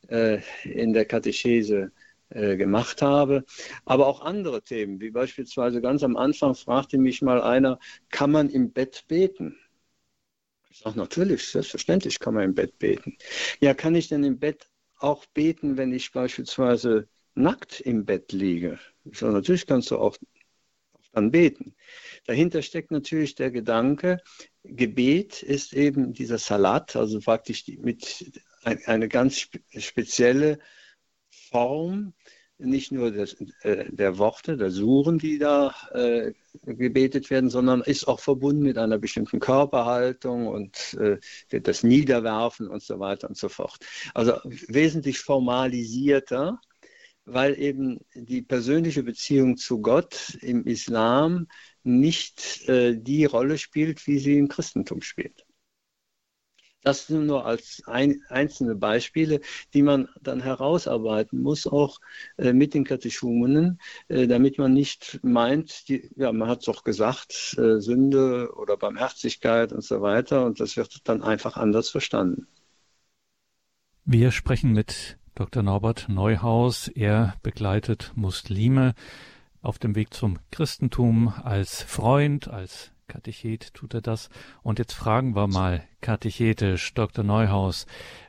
in 0.09 0.93
der 0.93 1.05
Katechese 1.05 1.91
äh, 2.29 2.57
gemacht 2.57 3.01
habe. 3.01 3.45
Aber 3.85 4.07
auch 4.07 4.21
andere 4.21 4.61
Themen, 4.61 4.99
wie 4.99 5.11
beispielsweise 5.11 5.81
ganz 5.81 6.03
am 6.03 6.17
Anfang 6.17 6.55
fragte 6.55 6.97
mich 6.97 7.21
mal 7.21 7.41
einer, 7.41 7.79
kann 8.09 8.31
man 8.31 8.49
im 8.49 8.71
Bett 8.71 9.05
beten? 9.07 9.57
Ich 10.69 10.79
sage, 10.79 10.97
natürlich, 10.97 11.47
selbstverständlich 11.47 12.19
kann 12.19 12.33
man 12.33 12.43
im 12.43 12.53
Bett 12.53 12.77
beten. 12.79 13.17
Ja, 13.61 13.73
kann 13.73 13.95
ich 13.95 14.09
denn 14.09 14.23
im 14.23 14.39
Bett 14.39 14.69
auch 14.97 15.25
beten, 15.27 15.77
wenn 15.77 15.93
ich 15.93 16.11
beispielsweise 16.11 17.07
nackt 17.33 17.79
im 17.79 18.05
Bett 18.05 18.31
liege? 18.33 18.77
Ich 19.05 19.19
sage, 19.19 19.33
natürlich 19.33 19.65
kannst 19.65 19.91
du 19.91 19.97
auch 19.97 20.17
dann 21.13 21.31
beten. 21.31 21.75
Dahinter 22.25 22.61
steckt 22.61 22.91
natürlich 22.91 23.35
der 23.35 23.51
Gedanke, 23.51 24.19
Gebet 24.63 25.41
ist 25.41 25.73
eben 25.73 26.13
dieser 26.13 26.37
Salat, 26.37 26.95
also 26.95 27.19
praktisch 27.21 27.65
mit 27.79 28.41
eine 28.85 29.07
ganz 29.07 29.47
spezielle 29.77 30.59
Form 31.29 32.13
nicht 32.59 32.91
nur 32.91 33.11
des, 33.11 33.33
äh, 33.61 33.85
der 33.89 34.17
Worte, 34.17 34.57
der 34.57 34.71
Suren, 34.71 35.19
die 35.19 35.37
da 35.37 35.75
äh, 35.91 36.33
gebetet 36.65 37.29
werden, 37.29 37.49
sondern 37.49 37.81
ist 37.81 38.07
auch 38.07 38.19
verbunden 38.19 38.63
mit 38.63 38.77
einer 38.77 38.97
bestimmten 38.97 39.39
Körperhaltung 39.39 40.47
und 40.47 40.97
äh, 40.99 41.19
das 41.59 41.83
Niederwerfen 41.83 42.67
und 42.67 42.81
so 42.81 42.99
weiter 42.99 43.29
und 43.29 43.37
so 43.37 43.49
fort. 43.49 43.77
Also 44.13 44.33
wesentlich 44.43 45.19
formalisierter, 45.19 46.59
weil 47.25 47.59
eben 47.59 47.99
die 48.15 48.41
persönliche 48.41 49.03
Beziehung 49.03 49.57
zu 49.57 49.81
Gott 49.81 50.37
im 50.41 50.65
Islam 50.65 51.47
nicht 51.83 52.67
äh, 52.67 52.95
die 52.97 53.25
Rolle 53.25 53.57
spielt, 53.57 54.07
wie 54.07 54.17
sie 54.17 54.37
im 54.37 54.47
Christentum 54.47 55.01
spielt. 55.01 55.46
Das 56.87 57.07
sind 57.07 57.25
nur 57.25 57.45
als 57.45 57.83
ein, 57.85 58.23
einzelne 58.29 58.73
Beispiele, 58.73 59.41
die 59.73 59.81
man 59.81 60.07
dann 60.21 60.39
herausarbeiten 60.39 61.41
muss, 61.41 61.67
auch 61.67 61.99
äh, 62.37 62.53
mit 62.53 62.73
den 62.73 62.85
Katechumenen, 62.85 63.81
äh, 64.07 64.25
damit 64.25 64.57
man 64.57 64.71
nicht 64.71 65.19
meint, 65.21 65.89
die, 65.89 66.09
ja, 66.15 66.31
man 66.31 66.47
hat 66.47 66.59
es 66.59 66.65
doch 66.65 66.85
gesagt, 66.85 67.57
äh, 67.57 67.81
Sünde 67.81 68.53
oder 68.55 68.77
Barmherzigkeit 68.77 69.73
und 69.73 69.83
so 69.83 70.01
weiter, 70.01 70.45
und 70.45 70.61
das 70.61 70.77
wird 70.77 71.01
dann 71.09 71.23
einfach 71.23 71.57
anders 71.57 71.89
verstanden. 71.89 72.47
Wir 74.05 74.31
sprechen 74.31 74.71
mit 74.71 75.17
Dr. 75.35 75.63
Norbert 75.63 76.07
Neuhaus. 76.07 76.87
Er 76.87 77.35
begleitet 77.43 78.13
Muslime 78.15 78.93
auf 79.61 79.77
dem 79.77 79.93
Weg 79.93 80.13
zum 80.13 80.39
Christentum 80.51 81.33
als 81.43 81.81
Freund, 81.81 82.47
als 82.47 82.93
Katechet 83.07 83.73
tut 83.73 83.93
er 83.93 84.01
das. 84.01 84.29
Und 84.63 84.79
jetzt 84.79 84.93
fragen 84.93 85.35
wir 85.35 85.47
mal 85.47 85.83
katechetisch, 86.01 86.93
Dr. 86.93 87.23
Neuhaus, 87.23 87.85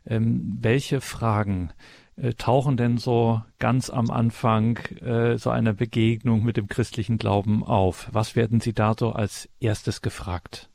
ähm, 0.07 0.57
welche 0.61 1.01
Fragen 1.01 1.73
äh, 2.17 2.35
tauchen 2.35 2.77
denn 2.77 2.97
so 2.97 3.43
ganz 3.59 3.91
am 3.91 4.11
Anfang 4.11 4.79
äh, 5.01 5.37
so 5.37 5.51
einer 5.51 5.73
Begegnung 5.73 6.45
mit 6.45 6.57
dem 6.57 6.69
christlichen 6.69 7.19
Glauben 7.19 7.65
auf? 7.65 8.09
Was 8.13 8.37
werden 8.37 8.61
Sie 8.61 8.73
da 8.73 8.95
so 8.99 9.11
als 9.11 9.49
erstes 9.61 10.01
gefragt? 10.01 10.71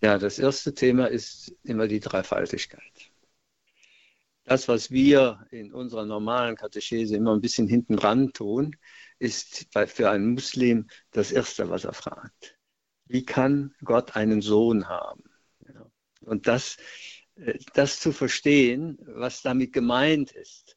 Ja, 0.00 0.18
das 0.18 0.38
erste 0.38 0.74
Thema 0.74 1.06
ist 1.06 1.54
immer 1.64 1.88
die 1.88 2.00
Dreifaltigkeit. 2.00 3.10
Das, 4.44 4.68
was 4.68 4.90
wir 4.90 5.46
in 5.50 5.72
unserer 5.72 6.04
normalen 6.04 6.56
Katechese 6.56 7.16
immer 7.16 7.34
ein 7.34 7.40
bisschen 7.40 7.66
hinten 7.66 7.96
dran 7.96 8.32
tun, 8.32 8.76
ist 9.18 9.66
für 9.86 10.10
einen 10.10 10.34
Muslim 10.34 10.88
das 11.12 11.32
Erste, 11.32 11.70
was 11.70 11.84
er 11.84 11.94
fragt 11.94 12.53
wie 13.06 13.24
kann 13.24 13.74
Gott 13.84 14.16
einen 14.16 14.40
Sohn 14.42 14.88
haben? 14.88 15.24
Und 16.24 16.46
das, 16.46 16.76
äh, 17.36 17.58
das 17.74 18.00
zu 18.00 18.12
verstehen, 18.12 18.98
was 19.06 19.42
damit 19.42 19.72
gemeint 19.72 20.32
ist, 20.32 20.76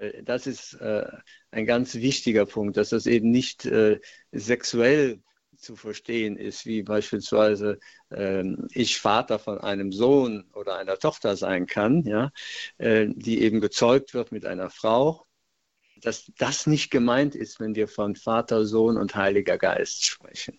äh, 0.00 0.22
das 0.22 0.46
ist 0.46 0.74
äh, 0.74 1.06
ein 1.50 1.66
ganz 1.66 1.94
wichtiger 1.94 2.46
Punkt, 2.46 2.76
dass 2.76 2.90
das 2.90 3.06
eben 3.06 3.30
nicht 3.30 3.68
sexuell 4.32 5.22
zu 5.56 5.76
verstehen 5.76 6.36
ist, 6.36 6.66
wie 6.66 6.82
beispielsweise 6.82 7.78
ähm, 8.10 8.66
ich 8.72 8.98
Vater 9.00 9.38
von 9.38 9.58
einem 9.58 9.92
Sohn 9.92 10.50
oder 10.54 10.76
einer 10.76 10.98
Tochter 10.98 11.36
sein 11.36 11.66
kann, 11.66 12.02
ja, 12.04 12.32
die 12.80 13.42
eben 13.42 13.60
gezeugt 13.60 14.12
wird 14.12 14.32
mit 14.32 14.44
einer 14.44 14.70
Frau, 14.70 15.24
dass 16.00 16.32
das 16.36 16.66
nicht 16.66 16.90
gemeint 16.90 17.36
ist, 17.36 17.60
wenn 17.60 17.76
wir 17.76 17.86
von 17.86 18.16
Vater, 18.16 18.64
Sohn 18.64 18.96
und 18.96 19.14
Heiliger 19.14 19.56
Geist 19.56 20.04
sprechen. 20.06 20.58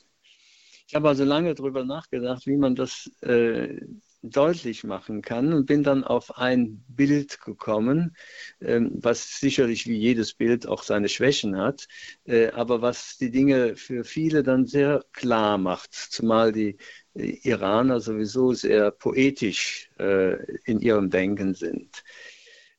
Ich 0.94 0.96
habe 0.96 1.10
also 1.10 1.24
lange 1.24 1.56
darüber 1.56 1.84
nachgedacht, 1.84 2.46
wie 2.46 2.56
man 2.56 2.76
das 2.76 3.10
äh, 3.22 3.82
deutlich 4.22 4.84
machen 4.84 5.24
kann 5.24 5.52
und 5.52 5.66
bin 5.66 5.82
dann 5.82 6.04
auf 6.04 6.38
ein 6.38 6.86
Bild 6.88 7.42
gekommen, 7.42 8.16
ähm, 8.62 8.92
was 9.02 9.40
sicherlich 9.40 9.88
wie 9.88 9.98
jedes 9.98 10.36
Bild 10.36 10.68
auch 10.68 10.84
seine 10.84 11.10
Schwächen 11.10 11.58
hat, 11.58 11.88
äh, 12.26 12.52
aber 12.52 12.84
was 12.84 13.18
die 13.18 13.32
Dinge 13.32 13.76
für 13.76 14.04
viele 14.04 14.44
dann 14.44 14.68
sehr 14.68 15.04
klar 15.14 15.58
macht, 15.58 15.96
zumal 15.96 16.52
die 16.52 16.78
äh, 17.16 17.40
Iraner 17.42 18.00
sowieso 18.00 18.54
sehr 18.54 18.92
poetisch 18.92 19.90
äh, 19.98 20.36
in 20.66 20.80
ihrem 20.80 21.10
Denken 21.10 21.56
sind. 21.56 22.04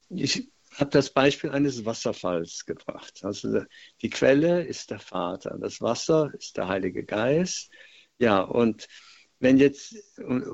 Ich 0.08 0.52
habe 0.76 0.90
das 0.90 1.10
Beispiel 1.10 1.50
eines 1.50 1.84
Wasserfalls 1.84 2.64
gebracht. 2.64 3.24
Also 3.24 3.64
die 4.02 4.10
Quelle 4.10 4.62
ist 4.62 4.92
der 4.92 5.00
Vater, 5.00 5.58
das 5.60 5.80
Wasser 5.80 6.30
ist 6.38 6.56
der 6.56 6.68
Heilige 6.68 7.02
Geist 7.02 7.72
ja, 8.18 8.40
und 8.40 8.86
wenn 9.40 9.58
jetzt, 9.58 9.96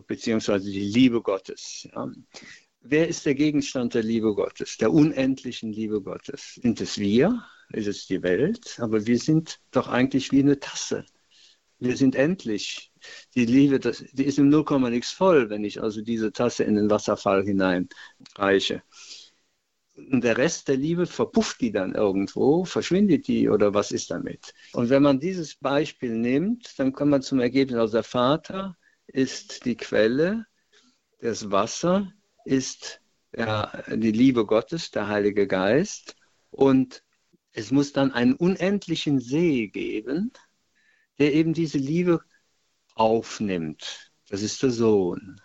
beziehungsweise 0.07 0.71
die 0.71 0.81
Liebe 0.81 1.23
Gottes, 1.23 1.89
ja, 1.93 2.11
wer 2.81 3.09
ist 3.09 3.27
der 3.27 3.35
Gegenstand 3.35 3.95
der 3.95 4.03
Liebe 4.03 4.35
Gottes, 4.35 4.77
der 4.79 4.93
unendlichen 4.93 5.73
Liebe 5.73 6.03
Gottes? 6.03 6.59
Sind 6.61 6.81
es 6.81 6.99
wir? 6.99 7.45
Ist 7.73 7.87
es 7.87 8.07
die 8.07 8.23
Welt? 8.23 8.79
Aber 8.81 9.07
wir 9.07 9.19
sind 9.19 9.61
doch 9.71 9.89
eigentlich 9.89 10.33
wie 10.33 10.41
eine 10.41 10.59
Tasse. 10.59 11.05
Wir 11.79 11.97
sind 11.97 12.15
endlich. 12.15 12.93
Die 13.35 13.47
Liebe, 13.47 13.81
das, 13.81 14.05
die 14.13 14.25
ist 14.25 14.39
im 14.39 14.49
Nullkomma 14.49 14.91
nichts 14.91 15.13
voll, 15.13 15.49
wenn 15.49 15.65
ich 15.65 15.81
also 15.81 16.03
diese 16.03 16.33
Tasse 16.33 16.65
in 16.65 16.75
den 16.75 16.91
Wasserfall 16.91 17.45
hineinreiche 17.45 18.83
der 20.09 20.37
Rest 20.37 20.69
der 20.69 20.77
Liebe 20.77 21.07
verpufft 21.07 21.61
die 21.61 21.73
dann 21.73 21.95
irgendwo, 21.95 22.65
verschwindet 22.65 23.29
die 23.29 23.49
oder 23.49 23.75
was 23.75 23.93
ist 23.93 24.11
damit? 24.11 24.55
Und 24.73 24.91
wenn 24.91 25.03
man 25.03 25.21
dieses 25.21 25.55
Beispiel 25.55 26.17
nimmt, 26.17 26.79
dann 26.79 26.93
kommt 26.93 27.11
man 27.11 27.23
zum 27.23 27.41
Ergebnis, 27.41 27.79
also 27.79 27.95
der 27.95 28.03
Vater 28.05 28.77
ist 29.07 29.65
die 29.65 29.77
Quelle, 29.77 30.47
das 31.21 31.51
Wasser 31.51 32.13
ist 32.45 33.01
ja, 33.37 33.83
die 33.89 34.13
Liebe 34.13 34.47
Gottes, 34.47 34.91
der 34.91 35.09
Heilige 35.09 35.47
Geist 35.47 36.17
und 36.51 37.03
es 37.53 37.71
muss 37.71 37.93
dann 37.93 38.13
einen 38.13 38.35
unendlichen 38.35 39.21
See 39.21 39.69
geben, 39.69 40.33
der 41.19 41.35
eben 41.35 41.53
diese 41.53 41.79
Liebe 41.79 42.21
aufnimmt. 42.95 44.13
Das 44.29 44.43
ist 44.43 44.63
der 44.63 44.71
Sohn. 44.71 45.41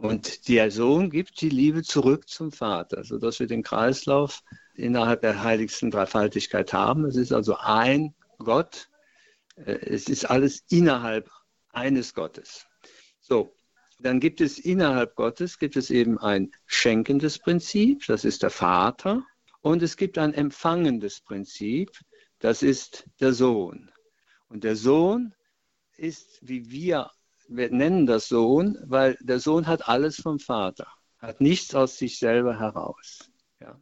Und 0.00 0.48
der 0.48 0.70
Sohn 0.70 1.10
gibt 1.10 1.42
die 1.42 1.50
Liebe 1.50 1.82
zurück 1.82 2.26
zum 2.26 2.52
Vater, 2.52 3.04
sodass 3.04 3.38
wir 3.38 3.46
den 3.46 3.62
Kreislauf 3.62 4.42
innerhalb 4.74 5.20
der 5.20 5.42
heiligsten 5.42 5.90
Dreifaltigkeit 5.90 6.72
haben. 6.72 7.04
Es 7.04 7.16
ist 7.16 7.34
also 7.34 7.56
ein 7.58 8.14
Gott. 8.38 8.88
Äh, 9.56 9.72
es 9.72 10.08
ist 10.08 10.24
alles 10.24 10.64
innerhalb 10.70 11.30
eines 11.72 12.14
Gottes. 12.14 12.66
So, 13.20 13.54
dann 13.98 14.20
gibt 14.20 14.40
es 14.40 14.58
innerhalb 14.58 15.16
Gottes, 15.16 15.58
gibt 15.58 15.76
es 15.76 15.90
eben 15.90 16.16
ein 16.16 16.50
schenkendes 16.64 17.38
Prinzip, 17.38 18.06
das 18.06 18.24
ist 18.24 18.42
der 18.42 18.48
Vater. 18.48 19.22
Und 19.60 19.82
es 19.82 19.98
gibt 19.98 20.16
ein 20.16 20.32
empfangendes 20.32 21.20
Prinzip, 21.20 21.90
das 22.38 22.62
ist 22.62 23.04
der 23.20 23.34
Sohn. 23.34 23.90
Und 24.48 24.64
der 24.64 24.76
Sohn 24.76 25.34
ist, 25.98 26.38
wie 26.40 26.70
wir 26.70 27.10
wir 27.50 27.70
nennen 27.70 28.06
das 28.06 28.28
Sohn, 28.28 28.78
weil 28.84 29.18
der 29.20 29.40
Sohn 29.40 29.66
hat 29.66 29.88
alles 29.88 30.16
vom 30.16 30.38
Vater, 30.38 30.86
hat 31.18 31.40
nichts 31.40 31.74
aus 31.74 31.98
sich 31.98 32.18
selber 32.18 32.58
heraus. 32.58 33.30
Ja. 33.60 33.78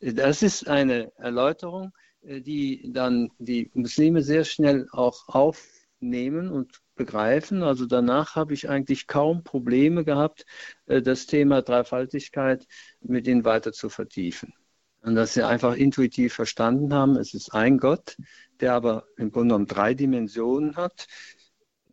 Das 0.00 0.42
ist 0.42 0.68
eine 0.68 1.12
Erläuterung, 1.16 1.92
äh, 2.22 2.40
die 2.40 2.90
dann 2.92 3.30
die 3.38 3.70
Muslime 3.74 4.22
sehr 4.22 4.44
schnell 4.44 4.86
auch 4.92 5.28
aufnehmen 5.28 6.50
und 6.50 6.80
begreifen. 6.94 7.62
Also 7.62 7.86
danach 7.86 8.36
habe 8.36 8.54
ich 8.54 8.68
eigentlich 8.68 9.08
kaum 9.08 9.42
Probleme 9.42 10.04
gehabt, 10.04 10.46
äh, 10.86 11.02
das 11.02 11.26
Thema 11.26 11.62
Dreifaltigkeit 11.62 12.66
mit 13.00 13.26
ihnen 13.26 13.44
weiter 13.44 13.72
zu 13.72 13.88
vertiefen. 13.88 14.54
Und 15.02 15.14
dass 15.14 15.34
sie 15.34 15.44
einfach 15.44 15.74
intuitiv 15.74 16.34
verstanden 16.34 16.92
haben, 16.92 17.16
es 17.16 17.34
ist 17.34 17.54
ein 17.54 17.78
Gott, 17.78 18.16
der 18.60 18.74
aber 18.74 19.06
im 19.16 19.30
Grunde 19.30 19.54
genommen 19.54 19.66
drei 19.66 19.94
Dimensionen 19.94 20.76
hat. 20.76 21.06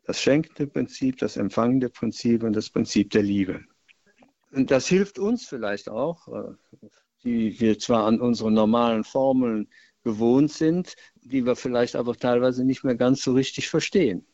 Das 0.06 0.22
schenkende 0.22 0.68
Prinzip, 0.68 1.18
das 1.18 1.38
empfangende 1.38 1.90
Prinzip 1.90 2.44
und 2.44 2.56
das 2.56 2.70
Prinzip 2.70 3.10
der 3.12 3.24
Liebe. 3.24 3.64
Und 4.52 4.72
das 4.72 4.88
hilft 4.88 5.20
uns 5.20 5.48
vielleicht 5.48 5.90
auch, 5.90 6.28
äh, 6.28 6.54
die 7.24 7.60
wir 7.60 7.80
zwar 7.80 8.06
an 8.06 8.22
unsere 8.22 8.52
normalen 8.52 9.04
Formeln 9.04 9.68
gewohnt 10.04 10.52
sind, 10.52 10.96
die 11.24 11.46
wir 11.46 11.56
vielleicht 11.56 11.96
aber 11.96 12.16
teilweise 12.16 12.64
nicht 12.64 12.84
mehr 12.84 12.96
ganz 12.96 13.24
so 13.24 13.34
richtig 13.34 13.68
verstehen. 13.68 14.26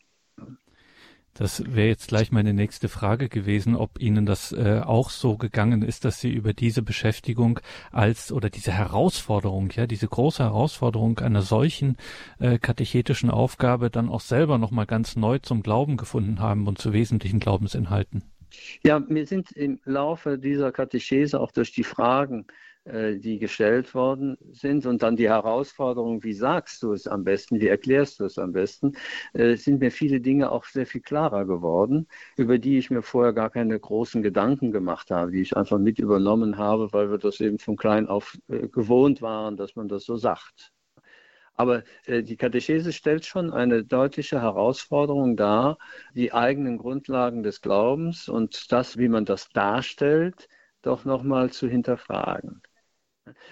Das 1.34 1.74
wäre 1.74 1.88
jetzt 1.88 2.08
gleich 2.08 2.30
meine 2.30 2.52
nächste 2.52 2.90
Frage 2.90 3.30
gewesen, 3.30 3.74
ob 3.74 3.98
Ihnen 3.98 4.26
das 4.26 4.52
äh, 4.52 4.82
auch 4.84 5.08
so 5.08 5.38
gegangen 5.38 5.80
ist, 5.80 6.04
dass 6.04 6.20
Sie 6.20 6.30
über 6.30 6.52
diese 6.52 6.82
Beschäftigung 6.82 7.60
als 7.90 8.32
oder 8.32 8.50
diese 8.50 8.72
Herausforderung, 8.72 9.70
ja, 9.70 9.86
diese 9.86 10.08
große 10.08 10.42
Herausforderung 10.42 11.20
einer 11.20 11.40
solchen 11.40 11.96
äh, 12.38 12.58
katechetischen 12.58 13.30
Aufgabe 13.30 13.88
dann 13.88 14.10
auch 14.10 14.20
selber 14.20 14.58
nochmal 14.58 14.84
ganz 14.84 15.16
neu 15.16 15.38
zum 15.38 15.62
Glauben 15.62 15.96
gefunden 15.96 16.40
haben 16.40 16.66
und 16.66 16.78
zu 16.78 16.92
wesentlichen 16.92 17.40
Glaubensinhalten. 17.40 18.24
Ja, 18.84 19.02
wir 19.08 19.26
sind 19.26 19.52
im 19.52 19.80
Laufe 19.84 20.38
dieser 20.38 20.70
Katechese 20.70 21.40
auch 21.40 21.52
durch 21.52 21.72
die 21.72 21.84
Fragen 21.84 22.46
die 22.84 23.38
gestellt 23.38 23.94
worden 23.94 24.36
sind 24.52 24.86
und 24.86 25.02
dann 25.02 25.16
die 25.16 25.28
Herausforderung, 25.28 26.22
wie 26.24 26.32
sagst 26.32 26.82
du 26.82 26.92
es 26.92 27.06
am 27.06 27.22
besten, 27.24 27.60
wie 27.60 27.68
erklärst 27.68 28.18
du 28.20 28.24
es 28.24 28.38
am 28.38 28.52
besten, 28.52 28.92
äh, 29.34 29.56
sind 29.56 29.80
mir 29.80 29.90
viele 29.92 30.20
Dinge 30.20 30.50
auch 30.50 30.64
sehr 30.64 30.86
viel 30.86 31.00
klarer 31.00 31.44
geworden, 31.44 32.08
über 32.36 32.58
die 32.58 32.78
ich 32.78 32.90
mir 32.90 33.02
vorher 33.02 33.32
gar 33.32 33.50
keine 33.50 33.78
großen 33.78 34.22
Gedanken 34.22 34.72
gemacht 34.72 35.10
habe, 35.10 35.30
die 35.32 35.40
ich 35.42 35.56
einfach 35.56 35.78
mit 35.78 35.98
übernommen 35.98 36.58
habe, 36.58 36.92
weil 36.92 37.10
wir 37.10 37.18
das 37.18 37.40
eben 37.40 37.58
von 37.58 37.76
klein 37.76 38.08
auf 38.08 38.36
äh, 38.48 38.68
gewohnt 38.68 39.22
waren, 39.22 39.56
dass 39.56 39.76
man 39.76 39.88
das 39.88 40.04
so 40.04 40.16
sagt. 40.16 40.72
Aber 41.54 41.84
äh, 42.06 42.22
die 42.22 42.36
Katechese 42.36 42.92
stellt 42.92 43.24
schon 43.26 43.52
eine 43.52 43.84
deutliche 43.84 44.40
Herausforderung 44.40 45.36
dar, 45.36 45.78
die 46.14 46.32
eigenen 46.32 46.78
Grundlagen 46.78 47.42
des 47.42 47.60
Glaubens 47.60 48.28
und 48.28 48.72
das, 48.72 48.96
wie 48.98 49.08
man 49.08 49.24
das 49.24 49.48
darstellt, 49.50 50.48
doch 50.82 51.04
nochmal 51.04 51.50
zu 51.50 51.68
hinterfragen. 51.68 52.62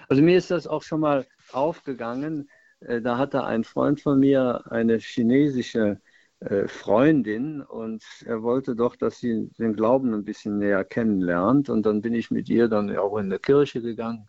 Also 0.07 0.21
mir 0.21 0.37
ist 0.37 0.51
das 0.51 0.67
auch 0.67 0.83
schon 0.83 1.01
mal 1.01 1.25
aufgegangen. 1.51 2.49
Äh, 2.81 3.01
da 3.01 3.17
hatte 3.17 3.43
ein 3.43 3.63
Freund 3.63 4.01
von 4.01 4.19
mir 4.19 4.63
eine 4.71 4.97
chinesische 4.97 6.01
äh, 6.39 6.67
Freundin 6.67 7.61
und 7.61 8.03
er 8.25 8.41
wollte 8.43 8.75
doch, 8.75 8.95
dass 8.95 9.19
sie 9.19 9.49
den 9.59 9.73
Glauben 9.73 10.13
ein 10.13 10.25
bisschen 10.25 10.57
näher 10.59 10.83
kennenlernt. 10.83 11.69
Und 11.69 11.85
dann 11.85 12.01
bin 12.01 12.13
ich 12.13 12.31
mit 12.31 12.49
ihr 12.49 12.67
dann 12.67 12.95
auch 12.97 13.17
in 13.17 13.25
eine 13.25 13.39
Kirche 13.39 13.81
gegangen. 13.81 14.27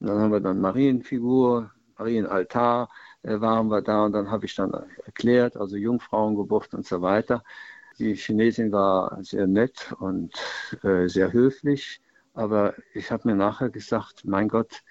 Und 0.00 0.08
dann 0.08 0.18
haben 0.18 0.32
wir 0.32 0.40
dann 0.40 0.60
Marienfigur, 0.60 1.70
Marienaltar 1.98 2.88
äh, 3.22 3.40
waren 3.40 3.68
wir 3.68 3.82
da 3.82 4.04
und 4.06 4.12
dann 4.12 4.30
habe 4.30 4.46
ich 4.46 4.54
dann 4.54 4.72
erklärt, 5.04 5.56
also 5.56 5.76
Jungfrauengeburt 5.76 6.74
und 6.74 6.86
so 6.86 7.02
weiter. 7.02 7.44
Die 7.98 8.14
Chinesin 8.14 8.72
war 8.72 9.22
sehr 9.22 9.46
nett 9.46 9.94
und 10.00 10.34
sehr 10.82 11.32
höflich 11.32 12.00
aber 12.34 12.74
ich 12.94 13.10
habe 13.10 13.28
mir 13.28 13.34
nachher 13.36 13.70
gesagt, 13.70 14.24
mein 14.24 14.48
Gott, 14.48 14.82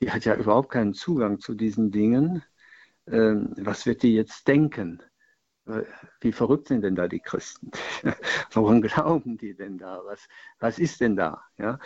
die 0.00 0.10
hat 0.10 0.24
ja 0.24 0.34
überhaupt 0.34 0.70
keinen 0.70 0.94
Zugang 0.94 1.40
zu 1.40 1.54
diesen 1.54 1.90
Dingen. 1.90 2.42
Ähm, 3.06 3.54
was 3.56 3.86
wird 3.86 4.02
die 4.02 4.14
jetzt 4.14 4.46
denken? 4.48 5.02
Äh, 5.66 5.82
wie 6.20 6.32
verrückt 6.32 6.68
sind 6.68 6.82
denn 6.82 6.96
da 6.96 7.08
die 7.08 7.20
Christen? 7.20 7.70
Woran 8.52 8.82
glauben 8.82 9.38
die 9.38 9.54
denn 9.54 9.78
da? 9.78 10.02
Was, 10.04 10.28
was 10.58 10.78
ist 10.78 11.00
denn 11.00 11.16
da? 11.16 11.42
Ja? 11.58 11.78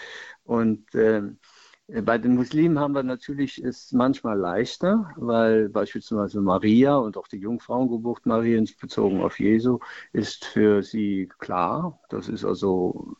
Und 0.44 0.94
ähm, 0.94 1.38
bei 1.88 2.18
den 2.18 2.34
Muslimen 2.34 2.80
haben 2.80 2.94
wir 2.94 3.04
natürlich 3.04 3.62
es 3.62 3.92
manchmal 3.92 4.36
leichter, 4.36 5.12
weil 5.16 5.68
beispielsweise 5.68 6.40
Maria 6.40 6.96
und 6.96 7.16
auch 7.16 7.28
die 7.28 7.38
Jungfrauengeburt 7.38 8.26
Mariens 8.26 8.74
bezogen 8.76 9.22
auf 9.22 9.38
Jesu 9.38 9.78
ist 10.12 10.44
für 10.46 10.82
sie 10.82 11.28
klar. 11.38 12.00
Das 12.08 12.28
ist 12.28 12.44
also 12.44 13.14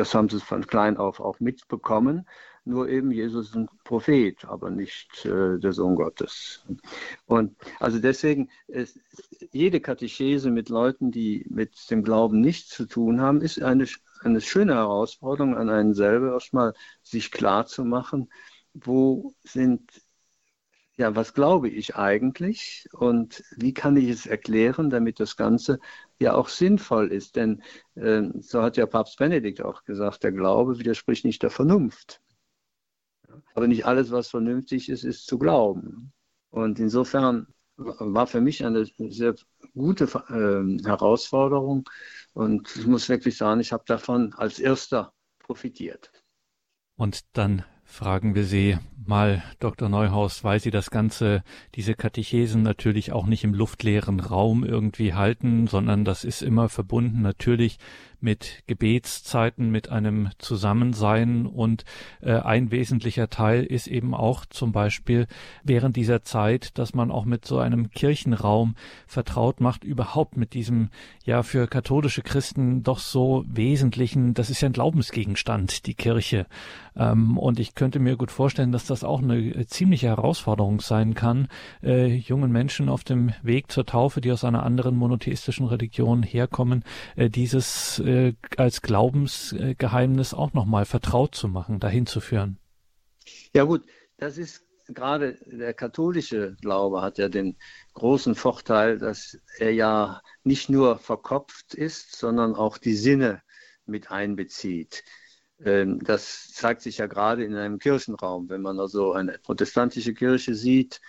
das 0.00 0.14
haben 0.14 0.30
sie 0.30 0.40
von 0.40 0.66
klein 0.66 0.96
auf 0.96 1.20
auch 1.20 1.40
mitbekommen. 1.40 2.26
Nur 2.64 2.88
eben 2.88 3.10
Jesus 3.10 3.48
ist 3.48 3.54
ein 3.54 3.68
Prophet, 3.84 4.46
aber 4.46 4.70
nicht 4.70 5.26
äh, 5.26 5.58
der 5.58 5.72
Sohn 5.74 5.94
Gottes. 5.94 6.64
Und 7.26 7.54
also 7.80 7.98
deswegen 7.98 8.48
ist 8.66 8.98
jede 9.52 9.80
Katechese 9.80 10.50
mit 10.50 10.70
Leuten, 10.70 11.10
die 11.10 11.44
mit 11.50 11.90
dem 11.90 12.02
Glauben 12.02 12.40
nichts 12.40 12.70
zu 12.70 12.86
tun 12.86 13.20
haben, 13.20 13.42
ist 13.42 13.62
eine, 13.62 13.86
eine 14.22 14.40
schöne 14.40 14.74
Herausforderung 14.74 15.54
an 15.54 15.68
einen 15.68 15.92
selber 15.92 16.32
erstmal 16.32 16.72
sich 17.02 17.30
klar 17.30 17.66
zu 17.66 17.84
machen, 17.84 18.30
wo 18.72 19.34
sind 19.42 19.82
ja, 21.00 21.16
was 21.16 21.32
glaube 21.32 21.70
ich 21.70 21.96
eigentlich 21.96 22.86
und 22.92 23.42
wie 23.56 23.72
kann 23.72 23.96
ich 23.96 24.10
es 24.10 24.26
erklären, 24.26 24.90
damit 24.90 25.18
das 25.18 25.34
Ganze 25.34 25.80
ja 26.18 26.34
auch 26.34 26.48
sinnvoll 26.48 27.10
ist. 27.10 27.36
Denn 27.36 27.62
äh, 27.94 28.24
so 28.40 28.62
hat 28.62 28.76
ja 28.76 28.84
Papst 28.84 29.16
Benedikt 29.16 29.62
auch 29.62 29.84
gesagt, 29.84 30.22
der 30.24 30.32
Glaube 30.32 30.78
widerspricht 30.78 31.24
nicht 31.24 31.42
der 31.42 31.48
Vernunft. 31.48 32.20
Aber 33.54 33.66
nicht 33.66 33.86
alles, 33.86 34.10
was 34.10 34.28
vernünftig 34.28 34.90
ist, 34.90 35.04
ist 35.04 35.26
zu 35.26 35.38
glauben. 35.38 36.12
Und 36.50 36.78
insofern 36.78 37.46
war 37.78 38.26
für 38.26 38.42
mich 38.42 38.62
eine 38.62 38.84
sehr 38.84 39.34
gute 39.72 40.04
äh, 40.04 40.84
Herausforderung. 40.86 41.88
Und 42.34 42.76
ich 42.76 42.86
muss 42.86 43.08
wirklich 43.08 43.38
sagen, 43.38 43.60
ich 43.60 43.72
habe 43.72 43.84
davon 43.86 44.34
als 44.34 44.58
erster 44.58 45.14
profitiert. 45.38 46.12
Und 46.96 47.24
dann 47.32 47.64
fragen 47.90 48.34
wir 48.34 48.44
Sie 48.44 48.78
mal, 49.04 49.42
Dr. 49.58 49.88
Neuhaus, 49.88 50.44
weil 50.44 50.60
Sie 50.60 50.70
das 50.70 50.90
Ganze, 50.90 51.42
diese 51.74 51.94
Katechesen 51.94 52.62
natürlich 52.62 53.12
auch 53.12 53.26
nicht 53.26 53.42
im 53.42 53.52
luftleeren 53.52 54.20
Raum 54.20 54.64
irgendwie 54.64 55.12
halten, 55.14 55.66
sondern 55.66 56.04
das 56.04 56.24
ist 56.24 56.40
immer 56.42 56.68
verbunden 56.68 57.20
natürlich 57.20 57.78
mit 58.22 58.62
Gebetszeiten, 58.66 59.70
mit 59.70 59.88
einem 59.88 60.30
Zusammensein 60.38 61.46
und 61.46 61.84
äh, 62.20 62.32
ein 62.32 62.70
wesentlicher 62.70 63.28
Teil 63.30 63.64
ist 63.64 63.86
eben 63.86 64.14
auch 64.14 64.46
zum 64.46 64.72
Beispiel 64.72 65.26
während 65.64 65.96
dieser 65.96 66.22
Zeit, 66.22 66.78
dass 66.78 66.94
man 66.94 67.10
auch 67.10 67.24
mit 67.24 67.44
so 67.44 67.58
einem 67.58 67.90
Kirchenraum 67.90 68.74
vertraut 69.06 69.60
macht, 69.60 69.84
überhaupt 69.84 70.36
mit 70.36 70.54
diesem 70.54 70.90
ja 71.24 71.42
für 71.42 71.66
katholische 71.66 72.22
Christen 72.22 72.82
doch 72.82 72.98
so 72.98 73.44
wesentlichen, 73.48 74.34
das 74.34 74.50
ist 74.50 74.60
ja 74.60 74.68
ein 74.68 74.72
Glaubensgegenstand, 74.72 75.86
die 75.86 75.94
Kirche. 75.94 76.46
Ähm, 76.96 77.38
und 77.38 77.60
ich 77.60 77.74
könnte 77.74 77.98
mir 77.98 78.16
gut 78.16 78.30
vorstellen, 78.30 78.72
dass 78.72 78.86
das 78.86 79.04
auch 79.04 79.22
eine 79.22 79.66
ziemliche 79.66 80.08
Herausforderung 80.08 80.80
sein 80.80 81.14
kann, 81.14 81.48
äh, 81.82 82.06
jungen 82.06 82.52
Menschen 82.52 82.88
auf 82.88 83.04
dem 83.04 83.32
Weg 83.42 83.70
zur 83.70 83.86
Taufe, 83.86 84.20
die 84.20 84.32
aus 84.32 84.44
einer 84.44 84.64
anderen 84.64 84.96
monotheistischen 84.96 85.66
Religion 85.66 86.22
herkommen, 86.22 86.84
äh, 87.16 87.30
dieses 87.30 88.00
äh, 88.10 88.34
als 88.56 88.82
Glaubensgeheimnis 88.82 90.34
auch 90.34 90.52
nochmal 90.52 90.84
vertraut 90.84 91.34
zu 91.34 91.48
machen, 91.48 91.78
dahin 91.78 92.06
zu 92.06 92.20
führen. 92.20 92.58
Ja 93.54 93.64
gut, 93.64 93.84
das 94.16 94.36
ist 94.36 94.64
gerade 94.88 95.38
der 95.46 95.74
katholische 95.74 96.56
Glaube 96.60 97.02
hat 97.02 97.18
ja 97.18 97.28
den 97.28 97.56
großen 97.94 98.34
Vorteil, 98.34 98.98
dass 98.98 99.38
er 99.58 99.72
ja 99.72 100.20
nicht 100.42 100.68
nur 100.68 100.98
verkopft 100.98 101.74
ist, 101.74 102.16
sondern 102.16 102.56
auch 102.56 102.78
die 102.78 102.94
Sinne 102.94 103.42
mit 103.86 104.10
einbezieht. 104.10 105.04
Ähm, 105.64 106.02
das 106.02 106.48
zeigt 106.52 106.82
sich 106.82 106.98
ja 106.98 107.06
gerade 107.06 107.44
in 107.44 107.54
einem 107.54 107.78
Kirchenraum. 107.78 108.48
Wenn 108.48 108.62
man 108.62 108.80
also 108.80 109.12
eine 109.12 109.38
protestantische 109.38 110.14
Kirche 110.14 110.54
sieht, 110.54 111.00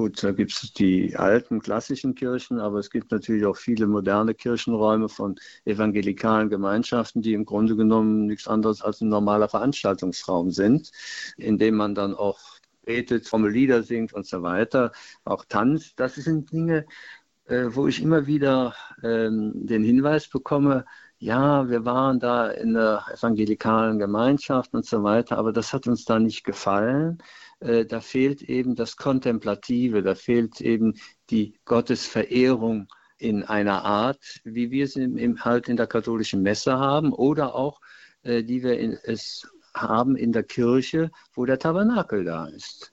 Gut, 0.00 0.24
da 0.24 0.32
gibt 0.32 0.52
es 0.52 0.72
die 0.72 1.14
alten 1.14 1.60
klassischen 1.60 2.14
Kirchen, 2.14 2.58
aber 2.58 2.78
es 2.78 2.88
gibt 2.88 3.10
natürlich 3.10 3.44
auch 3.44 3.58
viele 3.58 3.86
moderne 3.86 4.34
Kirchenräume 4.34 5.10
von 5.10 5.38
evangelikalen 5.66 6.48
Gemeinschaften, 6.48 7.20
die 7.20 7.34
im 7.34 7.44
Grunde 7.44 7.76
genommen 7.76 8.24
nichts 8.24 8.48
anderes 8.48 8.80
als 8.80 9.02
ein 9.02 9.10
normaler 9.10 9.50
Veranstaltungsraum 9.50 10.52
sind, 10.52 10.90
in 11.36 11.58
dem 11.58 11.74
man 11.74 11.94
dann 11.94 12.14
auch 12.14 12.40
betet, 12.82 13.28
fromme 13.28 13.50
Lieder 13.50 13.82
singt 13.82 14.14
und 14.14 14.26
so 14.26 14.42
weiter, 14.42 14.92
auch 15.24 15.44
tanzt. 15.44 16.00
Das 16.00 16.14
sind 16.14 16.50
Dinge, 16.50 16.86
äh, 17.44 17.66
wo 17.68 17.86
ich 17.86 18.00
immer 18.00 18.26
wieder 18.26 18.74
ähm, 19.02 19.52
den 19.66 19.84
Hinweis 19.84 20.28
bekomme, 20.28 20.86
ja, 21.18 21.68
wir 21.68 21.84
waren 21.84 22.18
da 22.20 22.48
in 22.48 22.72
der 22.72 23.04
evangelikalen 23.12 23.98
Gemeinschaft 23.98 24.72
und 24.72 24.86
so 24.86 25.02
weiter, 25.02 25.36
aber 25.36 25.52
das 25.52 25.74
hat 25.74 25.86
uns 25.86 26.06
da 26.06 26.18
nicht 26.18 26.44
gefallen. 26.44 27.18
Äh, 27.60 27.84
da 27.84 28.00
fehlt 28.00 28.42
eben 28.42 28.74
das 28.74 28.96
Kontemplative, 28.96 30.02
da 30.02 30.14
fehlt 30.14 30.60
eben 30.60 30.94
die 31.30 31.58
Gottesverehrung 31.64 32.88
in 33.18 33.44
einer 33.44 33.84
Art, 33.84 34.40
wie 34.44 34.70
wir 34.70 34.84
es 34.84 34.96
im, 34.96 35.44
halt 35.44 35.68
in 35.68 35.76
der 35.76 35.86
katholischen 35.86 36.42
Messe 36.42 36.78
haben 36.78 37.12
oder 37.12 37.54
auch, 37.54 37.80
äh, 38.22 38.42
die 38.42 38.62
wir 38.62 38.78
in, 38.78 38.98
es 39.04 39.46
haben 39.74 40.16
in 40.16 40.32
der 40.32 40.42
Kirche, 40.42 41.10
wo 41.34 41.44
der 41.44 41.58
Tabernakel 41.58 42.24
da 42.24 42.46
ist. 42.48 42.92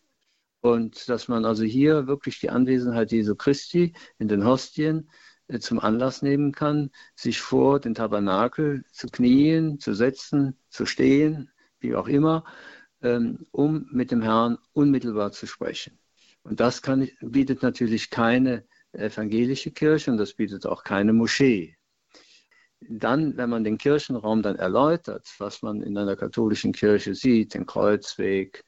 Und 0.60 1.08
dass 1.08 1.30
man 1.30 1.46
also 1.46 1.64
hier 1.64 2.08
wirklich 2.08 2.40
die 2.40 2.50
Anwesenheit 2.50 3.12
Jesu 3.12 3.36
Christi 3.36 3.94
in 4.20 4.28
den 4.28 4.46
Hostien 4.46 5.10
äh, 5.48 5.60
zum 5.60 5.80
Anlass 5.80 6.22
nehmen 6.22 6.52
kann, 6.52 6.92
sich 7.16 7.40
vor 7.40 7.80
den 7.80 7.96
Tabernakel 7.96 8.84
zu 8.92 9.08
knien, 9.08 9.80
zu 9.80 9.94
setzen, 9.94 10.58
zu 10.70 10.86
stehen, 10.86 11.50
wie 11.80 11.96
auch 11.96 12.08
immer, 12.08 12.44
um 13.52 13.88
mit 13.92 14.12
dem 14.12 14.22
Herrn 14.22 14.58
unmittelbar 14.74 15.32
zu 15.32 15.48
sprechen. 15.48 15.98
Und 16.44 16.60
das 16.60 16.82
kann, 16.82 17.10
bietet 17.22 17.62
natürlich 17.62 18.10
keine 18.10 18.66
evangelische 18.94 19.72
Kirche 19.72 20.12
und 20.12 20.18
das 20.18 20.34
bietet 20.34 20.66
auch 20.66 20.84
keine 20.84 21.14
Moschee. 21.14 21.76
Dann, 22.80 23.38
wenn 23.38 23.50
man 23.50 23.64
den 23.64 23.78
Kirchenraum 23.78 24.42
dann 24.42 24.56
erläutert, 24.56 25.28
was 25.40 25.62
man 25.62 25.82
in 25.82 25.98
einer 25.98 26.16
katholischen 26.16 26.74
Kirche 26.74 27.16
sieht, 27.16 27.54
den 27.54 27.66
Kreuzweg, 27.66 28.64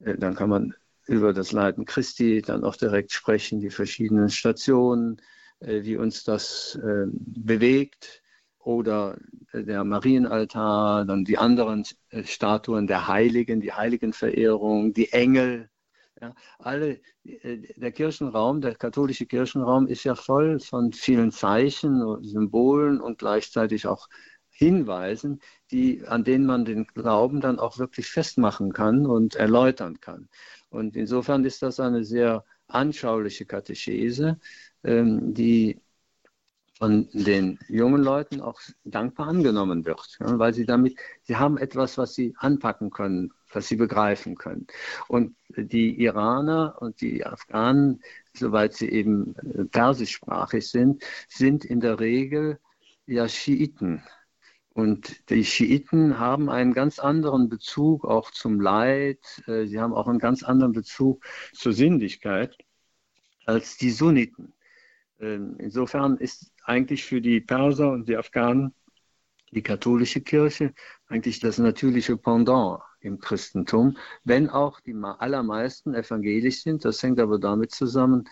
äh, 0.00 0.16
dann 0.16 0.34
kann 0.34 0.50
man 0.50 0.74
über 1.06 1.32
das 1.32 1.52
Leiden 1.52 1.86
Christi 1.86 2.42
dann 2.42 2.64
auch 2.64 2.76
direkt 2.76 3.12
sprechen, 3.12 3.60
die 3.60 3.70
verschiedenen 3.70 4.28
Stationen, 4.28 5.20
äh, 5.60 5.82
wie 5.82 5.96
uns 5.96 6.24
das 6.24 6.78
äh, 6.82 7.06
bewegt 7.10 8.22
oder 8.58 9.16
der 9.52 9.84
Marienaltar, 9.84 11.04
dann 11.04 11.24
die 11.24 11.38
anderen 11.38 11.84
Statuen 12.24 12.86
der 12.86 13.08
Heiligen, 13.08 13.60
die 13.60 13.72
Heiligenverehrung, 13.72 14.92
die 14.92 15.12
Engel, 15.12 15.70
ja, 16.20 16.34
alle, 16.58 17.00
äh, 17.24 17.58
der 17.76 17.92
Kirchenraum, 17.92 18.60
der 18.60 18.74
katholische 18.74 19.26
Kirchenraum 19.26 19.86
ist 19.86 20.04
ja 20.04 20.14
voll 20.14 20.58
von 20.60 20.92
vielen 20.92 21.30
Zeichen 21.30 22.02
und 22.02 22.24
Symbolen 22.24 23.00
und 23.00 23.18
gleichzeitig 23.18 23.86
auch 23.86 24.08
Hinweisen, 24.50 25.40
die, 25.70 26.04
an 26.06 26.24
denen 26.24 26.44
man 26.44 26.64
den 26.64 26.86
Glauben 26.88 27.40
dann 27.40 27.60
auch 27.60 27.78
wirklich 27.78 28.08
festmachen 28.08 28.72
kann 28.72 29.06
und 29.06 29.36
erläutern 29.36 30.00
kann. 30.00 30.28
Und 30.68 30.96
insofern 30.96 31.44
ist 31.44 31.62
das 31.62 31.78
eine 31.78 32.04
sehr 32.04 32.44
anschauliche 32.66 33.46
Katechese, 33.46 34.38
ähm, 34.82 35.32
die 35.34 35.80
von 36.78 37.08
den 37.12 37.58
jungen 37.68 38.02
Leuten 38.02 38.40
auch 38.40 38.60
dankbar 38.84 39.26
angenommen 39.28 39.84
wird, 39.84 40.16
weil 40.20 40.54
sie 40.54 40.64
damit, 40.64 40.96
sie 41.22 41.36
haben 41.36 41.58
etwas, 41.58 41.98
was 41.98 42.14
sie 42.14 42.34
anpacken 42.38 42.90
können, 42.90 43.32
was 43.52 43.66
sie 43.66 43.76
begreifen 43.76 44.36
können. 44.36 44.68
Und 45.08 45.34
die 45.56 46.00
Iraner 46.00 46.76
und 46.80 47.00
die 47.00 47.26
Afghanen, 47.26 48.00
soweit 48.32 48.74
sie 48.74 48.88
eben 48.88 49.34
äh, 49.36 49.64
persischsprachig 49.64 50.68
sind, 50.68 51.02
sind 51.28 51.64
in 51.64 51.80
der 51.80 51.98
Regel 51.98 52.60
ja 53.06 53.28
Schiiten. 53.28 54.02
Und 54.72 55.28
die 55.30 55.44
Schiiten 55.44 56.20
haben 56.20 56.48
einen 56.48 56.74
ganz 56.74 57.00
anderen 57.00 57.48
Bezug 57.48 58.04
auch 58.04 58.30
zum 58.30 58.60
Leid, 58.60 59.18
äh, 59.48 59.66
sie 59.66 59.80
haben 59.80 59.94
auch 59.94 60.06
einen 60.06 60.20
ganz 60.20 60.44
anderen 60.44 60.72
Bezug 60.72 61.24
zur 61.52 61.72
Sinnlichkeit 61.72 62.56
als 63.46 63.78
die 63.78 63.90
Sunniten. 63.90 64.52
Ähm, 65.20 65.56
insofern 65.58 66.16
ist 66.16 66.52
eigentlich 66.64 67.04
für 67.04 67.20
die 67.20 67.40
Perser 67.40 67.90
und 67.92 68.08
die 68.08 68.16
Afghanen 68.16 68.74
die 69.52 69.62
katholische 69.62 70.20
Kirche 70.20 70.74
eigentlich 71.08 71.40
das 71.40 71.58
natürliche 71.58 72.16
Pendant 72.16 72.80
im 73.00 73.18
Christentum, 73.18 73.96
wenn 74.24 74.50
auch 74.50 74.80
die 74.80 74.94
allermeisten 74.94 75.94
evangelisch 75.94 76.62
sind. 76.62 76.84
Das 76.84 77.02
hängt 77.02 77.20
aber 77.20 77.38
damit 77.38 77.70
zusammen, 77.70 78.24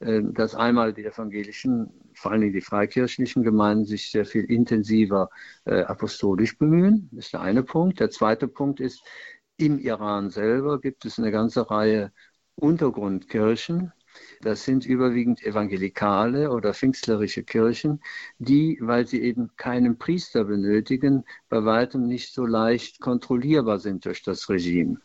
äh, 0.00 0.22
dass 0.22 0.54
einmal 0.54 0.92
die 0.92 1.04
evangelischen, 1.04 1.92
vor 2.14 2.32
allem 2.32 2.52
die 2.52 2.60
freikirchlichen 2.60 3.42
Gemeinden 3.42 3.84
sich 3.84 4.10
sehr 4.10 4.24
viel 4.24 4.44
intensiver 4.44 5.28
äh, 5.66 5.82
apostolisch 5.82 6.58
bemühen. 6.58 7.08
Das 7.12 7.26
ist 7.26 7.34
der 7.34 7.42
eine 7.42 7.62
Punkt. 7.62 8.00
Der 8.00 8.10
zweite 8.10 8.48
Punkt 8.48 8.80
ist, 8.80 9.02
im 9.56 9.78
Iran 9.78 10.30
selber 10.30 10.80
gibt 10.80 11.04
es 11.04 11.18
eine 11.18 11.30
ganze 11.30 11.70
Reihe 11.70 12.12
Untergrundkirchen, 12.56 13.92
das 14.40 14.64
sind 14.64 14.86
überwiegend 14.86 15.42
evangelikale 15.42 16.50
oder 16.50 16.74
pfingstlerische 16.74 17.42
Kirchen, 17.42 18.00
die, 18.38 18.78
weil 18.80 19.06
sie 19.06 19.22
eben 19.22 19.50
keinen 19.56 19.98
Priester 19.98 20.44
benötigen, 20.44 21.24
bei 21.48 21.64
weitem 21.64 22.06
nicht 22.06 22.32
so 22.32 22.46
leicht 22.46 23.00
kontrollierbar 23.00 23.78
sind 23.78 24.04
durch 24.04 24.22
das 24.22 24.48
Regime. 24.48 24.98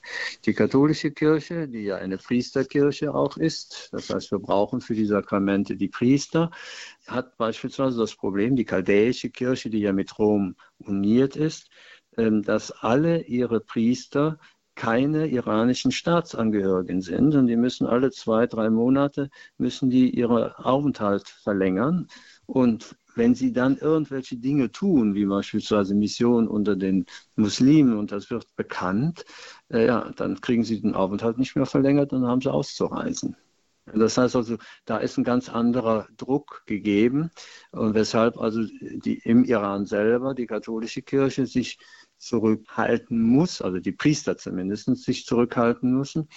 Die 0.45 0.53
katholische 0.53 1.11
Kirche, 1.11 1.67
die 1.67 1.83
ja 1.83 1.97
eine 1.97 2.17
Priesterkirche 2.17 3.13
auch 3.13 3.37
ist, 3.37 3.89
das 3.91 4.09
heißt, 4.09 4.31
wir 4.31 4.39
brauchen 4.39 4.81
für 4.81 4.93
die 4.93 5.05
Sakramente 5.05 5.75
die 5.75 5.87
Priester, 5.87 6.51
hat 7.07 7.37
beispielsweise 7.37 7.99
das 7.99 8.15
Problem, 8.15 8.55
die 8.55 8.65
chaldäische 8.65 9.29
Kirche, 9.29 9.69
die 9.69 9.79
ja 9.79 9.93
mit 9.93 10.17
Rom 10.19 10.55
uniert 10.79 11.35
ist, 11.35 11.69
ähm, 12.17 12.43
dass 12.43 12.71
alle 12.71 13.23
ihre 13.23 13.59
Priester 13.59 14.39
keine 14.79 15.27
iranischen 15.27 15.91
Staatsangehörigen 15.91 17.01
sind 17.01 17.35
und 17.35 17.47
die 17.47 17.57
müssen 17.57 17.85
alle 17.85 18.11
zwei, 18.11 18.47
drei 18.47 18.69
Monate 18.69 19.29
müssen 19.57 19.89
die 19.89 20.09
ihren 20.09 20.53
Aufenthalt 20.53 21.27
verlängern 21.27 22.07
und 22.45 22.95
wenn 23.15 23.35
sie 23.35 23.51
dann 23.51 23.77
irgendwelche 23.77 24.37
Dinge 24.37 24.71
tun, 24.71 25.15
wie 25.15 25.25
beispielsweise 25.25 25.95
Mission 25.95 26.47
unter 26.47 26.77
den 26.77 27.05
Muslimen 27.35 27.97
und 27.97 28.13
das 28.13 28.29
wird 28.29 28.47
bekannt, 28.55 29.25
äh, 29.69 29.85
ja, 29.87 30.09
dann 30.15 30.39
kriegen 30.39 30.63
sie 30.63 30.79
den 30.79 30.95
Aufenthalt 30.95 31.37
nicht 31.37 31.57
mehr 31.57 31.65
verlängert 31.65 32.13
und 32.13 32.25
haben 32.25 32.39
sie 32.39 32.49
auszureisen. 32.49 33.35
Das 33.93 34.17
heißt 34.17 34.37
also, 34.37 34.57
da 34.85 34.97
ist 34.97 35.17
ein 35.17 35.25
ganz 35.25 35.49
anderer 35.49 36.07
Druck 36.15 36.63
gegeben 36.67 37.31
und 37.71 37.95
weshalb 37.95 38.37
also 38.37 38.61
die, 38.63 39.19
im 39.25 39.43
Iran 39.43 39.85
selber 39.85 40.33
die 40.33 40.47
katholische 40.47 41.01
Kirche 41.01 41.47
sich 41.47 41.79
zurückhalten 42.19 43.21
muss, 43.21 43.61
also 43.61 43.79
die 43.79 43.91
Priester 43.91 44.37
zumindest 44.37 44.95
sich 44.97 45.25
zurückhalten 45.25 45.91
müssen. 45.97 46.27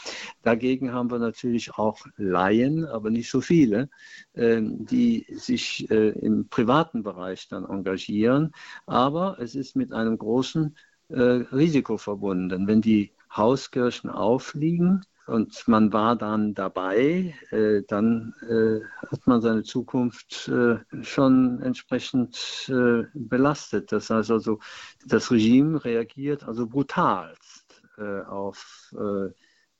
Dagegen 0.42 0.92
haben 0.92 1.10
wir 1.10 1.18
natürlich 1.18 1.74
auch 1.74 1.98
Laien, 2.16 2.86
aber 2.86 3.10
nicht 3.10 3.30
so 3.30 3.40
viele, 3.40 3.90
ähm, 4.34 4.86
die 4.86 5.26
sich 5.30 5.90
äh, 5.90 6.10
im 6.10 6.48
privaten 6.48 7.02
Bereich 7.02 7.48
dann 7.48 7.64
engagieren. 7.64 8.52
Aber 8.86 9.38
es 9.40 9.54
ist 9.54 9.76
mit 9.76 9.92
einem 9.92 10.16
großen 10.16 10.76
äh, 11.08 11.20
Risiko 11.20 11.98
verbunden. 11.98 12.66
Wenn 12.66 12.80
die 12.80 13.12
Hauskirchen 13.34 14.10
aufliegen, 14.10 15.04
und 15.26 15.68
man 15.68 15.92
war 15.92 16.16
dann 16.16 16.54
dabei, 16.54 17.34
äh, 17.50 17.82
dann 17.88 18.34
äh, 18.48 18.80
hat 19.06 19.26
man 19.26 19.40
seine 19.40 19.62
Zukunft 19.62 20.48
äh, 20.48 20.78
schon 21.02 21.60
entsprechend 21.62 22.68
äh, 22.68 23.04
belastet. 23.14 23.92
Das 23.92 24.10
heißt 24.10 24.30
also, 24.30 24.58
das 25.06 25.30
Regime 25.30 25.84
reagiert 25.84 26.44
also 26.44 26.66
brutalst 26.66 27.82
äh, 27.98 28.22
auf 28.22 28.92
äh, 28.94 29.30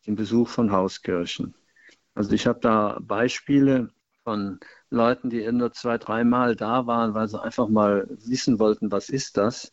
den 0.07 0.15
Besuch 0.17 0.49
von 0.49 0.71
Hauskirchen. 0.73 1.55
Also 2.15 2.33
ich 2.33 2.47
habe 2.47 2.61
da 2.61 2.99
Beispiele 3.01 3.91
von 4.25 4.61
Leuten, 4.91 5.31
die 5.31 5.51
nur 5.51 5.73
zwei, 5.73 5.99
dreimal 5.99 6.55
da 6.55 6.87
waren, 6.87 7.15
weil 7.15 7.29
sie 7.29 7.43
einfach 7.43 7.69
mal 7.69 8.07
wissen 8.11 8.59
wollten, 8.59 8.93
was 8.93 9.09
ist 9.09 9.37
das 9.37 9.73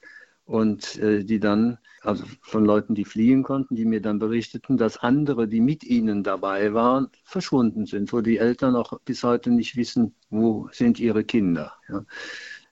und 0.49 0.97
äh, 0.97 1.23
die 1.23 1.39
dann, 1.39 1.77
also 2.01 2.25
von 2.41 2.65
Leuten, 2.65 2.95
die 2.95 3.05
fliehen 3.05 3.43
konnten, 3.43 3.75
die 3.75 3.85
mir 3.85 4.01
dann 4.01 4.17
berichteten, 4.17 4.77
dass 4.77 4.97
andere, 4.97 5.47
die 5.47 5.61
mit 5.61 5.83
ihnen 5.83 6.23
dabei 6.23 6.73
waren, 6.73 7.09
verschwunden 7.23 7.85
sind, 7.85 8.11
wo 8.11 8.21
die 8.21 8.37
Eltern 8.37 8.75
auch 8.75 8.99
bis 9.01 9.23
heute 9.23 9.51
nicht 9.51 9.75
wissen, 9.75 10.15
wo 10.31 10.67
sind 10.71 10.99
ihre 10.99 11.23
Kinder. 11.23 11.73
Ja. 11.87 12.03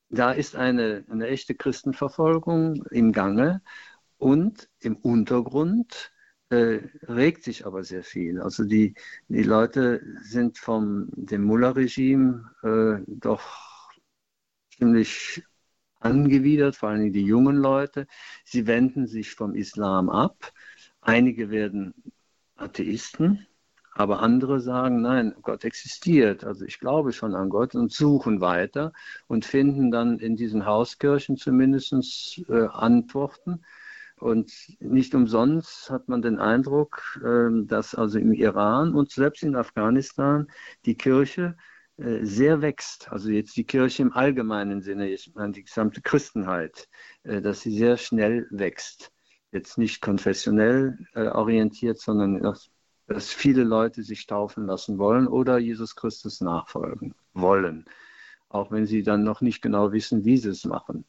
Da 0.10 0.32
ist 0.32 0.56
eine, 0.56 1.06
eine 1.08 1.28
echte 1.28 1.54
Christenverfolgung 1.54 2.84
im 2.90 3.12
Gange 3.12 3.62
und 4.18 4.70
im 4.80 4.96
Untergrund 4.96 6.12
äh, 6.50 6.80
regt 7.08 7.44
sich 7.44 7.68
aber 7.68 7.84
sehr 7.84 8.04
viel. 8.04 8.42
Also 8.42 8.64
die, 8.64 8.96
die 9.28 9.44
Leute 9.44 10.02
sind 10.24 10.58
vom 10.58 11.10
dem 11.12 11.44
Mullah-Regime 11.44 12.50
äh, 12.64 13.04
doch 13.06 13.92
ziemlich 14.76 15.44
angewidert, 16.00 16.76
vor 16.76 16.90
allem 16.90 17.12
die 17.12 17.24
jungen 17.24 17.58
Leute. 17.58 18.08
Sie 18.46 18.68
wenden 18.68 19.08
sich 19.08 19.34
vom 19.34 19.56
Islam 19.56 20.10
ab. 20.10 20.52
Einige 21.02 21.50
werden 21.50 21.94
Atheisten, 22.56 23.48
aber 23.94 24.22
andere 24.22 24.60
sagen, 24.60 25.02
nein, 25.02 25.36
Gott 25.42 25.64
existiert. 25.64 26.44
Also 26.44 26.66
ich 26.66 26.80
glaube 26.80 27.14
schon 27.14 27.34
an 27.36 27.50
Gott 27.50 27.76
und 27.76 27.92
suchen 27.92 28.42
weiter 28.42 28.94
und 29.28 29.46
finden 29.46 29.92
dann 29.92 30.20
in 30.20 30.36
diesen 30.36 30.66
Hauskirchen 30.66 31.38
zumindest 31.38 32.44
äh, 32.50 32.68
Antworten. 32.68 33.62
Und 34.20 34.52
nicht 34.80 35.14
umsonst 35.14 35.92
hat 35.92 36.10
man 36.10 36.22
den 36.24 36.40
Eindruck, 36.40 37.22
äh, 37.24 37.66
dass 37.66 37.96
also 37.96 38.18
im 38.20 38.34
Iran 38.34 38.94
und 38.96 39.12
selbst 39.12 39.44
in 39.44 39.56
Afghanistan 39.56 40.48
die 40.86 40.96
Kirche 40.96 41.56
sehr 42.24 42.62
wächst, 42.62 43.12
also 43.12 43.30
jetzt 43.30 43.56
die 43.58 43.66
Kirche 43.66 44.04
im 44.04 44.14
allgemeinen 44.14 44.82
Sinne, 44.82 45.10
ich 45.10 45.34
meine 45.36 45.54
die 45.54 45.64
gesamte 45.64 46.02
Christenheit, 46.02 46.88
äh, 47.24 47.42
dass 47.42 47.62
sie 47.62 47.76
sehr 47.78 47.98
schnell 47.98 48.48
wächst. 48.52 49.12
Jetzt 49.52 49.78
nicht 49.78 50.02
konfessionell 50.02 50.98
äh, 51.14 51.28
orientiert, 51.28 52.00
sondern 52.00 52.42
dass, 52.42 52.70
dass 53.08 53.32
viele 53.32 53.64
Leute 53.64 54.04
sich 54.04 54.28
taufen 54.28 54.66
lassen 54.68 54.98
wollen 55.00 55.28
oder 55.28 55.58
Jesus 55.58 55.96
Christus 55.96 56.42
nachfolgen 56.42 57.16
wollen, 57.34 57.86
auch 58.50 58.72
wenn 58.72 58.86
sie 58.86 59.04
dann 59.04 59.24
noch 59.24 59.42
nicht 59.42 59.62
genau 59.62 59.92
wissen, 59.92 60.26
wie 60.26 60.38
sie 60.38 60.50
es 60.50 60.66
machen. 60.66 61.06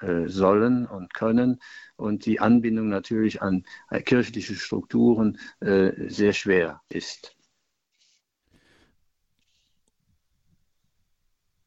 äh, 0.00 0.28
sollen 0.28 0.86
und 0.86 1.14
können 1.14 1.60
und 1.96 2.26
die 2.26 2.40
Anbindung 2.40 2.88
natürlich 2.88 3.42
an 3.42 3.64
äh, 3.90 4.02
kirchliche 4.02 4.54
Strukturen 4.54 5.38
äh, 5.60 5.92
sehr 6.08 6.32
schwer 6.32 6.82
ist. 6.88 7.35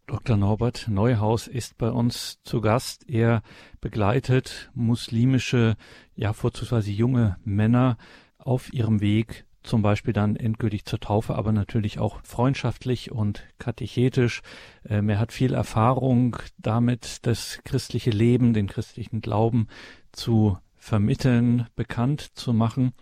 Dr. 0.09 0.37
Norbert 0.37 0.87
Neuhaus 0.87 1.45
ist 1.45 1.77
bei 1.77 1.91
uns 1.91 2.39
zu 2.43 2.61
Gast. 2.61 3.07
Er 3.07 3.43
begleitet 3.79 4.71
muslimische, 4.73 5.75
ja 6.15 6.33
vorzugsweise 6.33 6.89
junge 6.89 7.37
Männer 7.43 7.95
auf 8.39 8.73
ihrem 8.73 9.01
Weg 9.01 9.45
zum 9.61 9.83
Beispiel 9.83 10.11
dann 10.11 10.35
endgültig 10.35 10.85
zur 10.85 10.99
Taufe, 10.99 11.35
aber 11.35 11.51
natürlich 11.51 11.99
auch 11.99 12.21
freundschaftlich 12.23 13.11
und 13.11 13.45
katechetisch. 13.59 14.41
Ähm, 14.83 15.09
er 15.09 15.19
hat 15.19 15.31
viel 15.31 15.53
Erfahrung 15.53 16.37
damit, 16.57 17.27
das 17.27 17.59
christliche 17.63 18.09
Leben, 18.09 18.53
den 18.53 18.65
christlichen 18.65 19.21
Glauben 19.21 19.67
zu 20.11 20.57
vermitteln, 20.75 21.67
bekannt 21.75 22.31
zu 22.33 22.51
machen. 22.51 22.93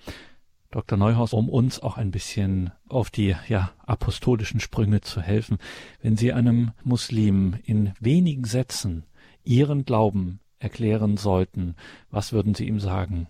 Dr. 0.72 0.98
Neuhaus, 0.98 1.34
um 1.34 1.50
uns 1.50 1.80
auch 1.80 1.98
ein 1.98 2.12
bisschen 2.12 2.72
auf 2.90 3.10
die 3.10 3.36
ja, 3.48 3.72
apostolischen 3.86 4.60
Sprünge 4.60 5.02
zu 5.02 5.22
helfen. 5.22 5.58
Wenn 6.02 6.18
Sie 6.18 6.34
einem 6.34 6.72
Muslim 6.84 7.58
in 7.64 7.94
wenigen 8.00 8.44
Sätzen 8.44 9.06
Ihren 9.44 9.86
Glauben 9.86 10.40
erklären 10.60 11.18
sollten, 11.18 11.76
was 12.10 12.34
würden 12.34 12.54
Sie 12.54 12.68
ihm 12.68 12.80
sagen? 12.80 13.28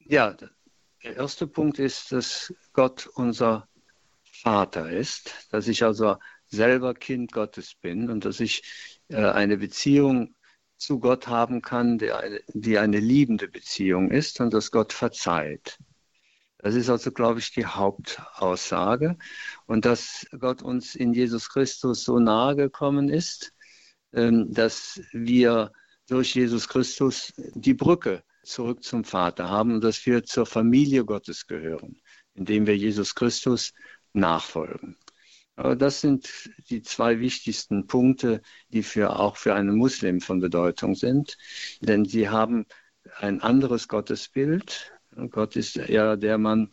Ja, 0.00 0.34
der 0.34 0.50
erste 1.16 1.46
Punkt 1.46 1.78
ist, 1.78 2.12
dass 2.12 2.52
Gott 2.72 3.08
unser 3.14 3.68
Vater 4.24 4.90
ist, 4.90 5.48
dass 5.50 5.68
ich 5.68 5.82
also 5.82 6.16
selber 6.46 6.94
Kind 6.94 7.32
Gottes 7.32 7.74
bin 7.74 8.10
und 8.10 8.24
dass 8.24 8.40
ich 8.40 8.62
äh, 9.08 9.16
eine 9.16 9.56
Beziehung 9.56 10.34
zu 10.76 11.00
Gott 11.00 11.26
haben 11.26 11.62
kann, 11.62 11.98
die 11.98 12.12
eine, 12.12 12.40
die 12.48 12.78
eine 12.78 13.00
liebende 13.00 13.48
Beziehung 13.48 14.10
ist 14.10 14.40
und 14.40 14.52
dass 14.52 14.70
Gott 14.70 14.92
verzeiht. 14.92 15.78
Das 16.66 16.74
ist 16.74 16.90
also, 16.90 17.12
glaube 17.12 17.38
ich, 17.38 17.52
die 17.52 17.64
Hauptaussage. 17.64 19.16
Und 19.66 19.84
dass 19.84 20.26
Gott 20.36 20.62
uns 20.62 20.96
in 20.96 21.14
Jesus 21.14 21.48
Christus 21.48 22.02
so 22.02 22.18
nahe 22.18 22.56
gekommen 22.56 23.08
ist, 23.08 23.52
ähm, 24.12 24.52
dass 24.52 25.00
wir 25.12 25.70
durch 26.08 26.34
Jesus 26.34 26.66
Christus 26.66 27.32
die 27.36 27.74
Brücke 27.74 28.24
zurück 28.42 28.82
zum 28.82 29.04
Vater 29.04 29.48
haben 29.48 29.74
und 29.74 29.84
dass 29.84 30.04
wir 30.06 30.24
zur 30.24 30.44
Familie 30.44 31.04
Gottes 31.04 31.46
gehören, 31.46 32.00
indem 32.34 32.66
wir 32.66 32.76
Jesus 32.76 33.14
Christus 33.14 33.72
nachfolgen. 34.12 34.96
Aber 35.54 35.76
das 35.76 36.00
sind 36.00 36.50
die 36.68 36.82
zwei 36.82 37.20
wichtigsten 37.20 37.86
Punkte, 37.86 38.42
die 38.70 38.82
für, 38.82 39.20
auch 39.20 39.36
für 39.36 39.54
einen 39.54 39.76
Muslim 39.76 40.20
von 40.20 40.40
Bedeutung 40.40 40.96
sind, 40.96 41.38
denn 41.80 42.06
sie 42.06 42.28
haben 42.28 42.66
ein 43.20 43.40
anderes 43.40 43.86
Gottesbild. 43.86 44.95
Gott 45.30 45.56
ist 45.56 45.76
ja 45.76 46.16
der 46.16 46.38
Mann 46.38 46.70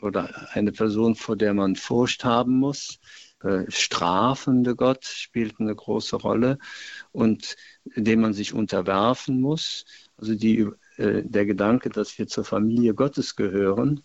oder 0.00 0.48
eine 0.52 0.72
Person, 0.72 1.14
vor 1.14 1.36
der 1.36 1.54
man 1.54 1.76
Furcht 1.76 2.24
haben 2.24 2.58
muss. 2.58 2.98
Äh, 3.42 3.70
strafende 3.70 4.76
Gott 4.76 5.04
spielt 5.04 5.60
eine 5.60 5.74
große 5.74 6.16
Rolle 6.16 6.58
und 7.12 7.56
dem 7.96 8.20
man 8.20 8.32
sich 8.32 8.54
unterwerfen 8.54 9.40
muss. 9.40 9.84
Also 10.16 10.34
die 10.34 10.68
äh, 10.96 11.22
der 11.24 11.46
Gedanke, 11.46 11.90
dass 11.90 12.18
wir 12.18 12.26
zur 12.26 12.44
Familie 12.44 12.94
Gottes 12.94 13.36
gehören 13.36 14.02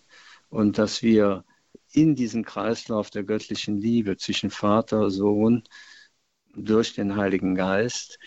und 0.49 0.77
dass 0.77 1.01
wir 1.03 1.45
in 1.91 2.15
diesen 2.15 2.43
Kreislauf 2.43 3.09
der 3.09 3.23
göttlichen 3.23 3.77
Liebe 3.77 4.17
zwischen 4.17 4.49
Vater, 4.49 5.09
Sohn, 5.09 5.63
durch 6.55 6.93
den 6.93 7.15
Heiligen 7.15 7.55
Geist, 7.55 8.19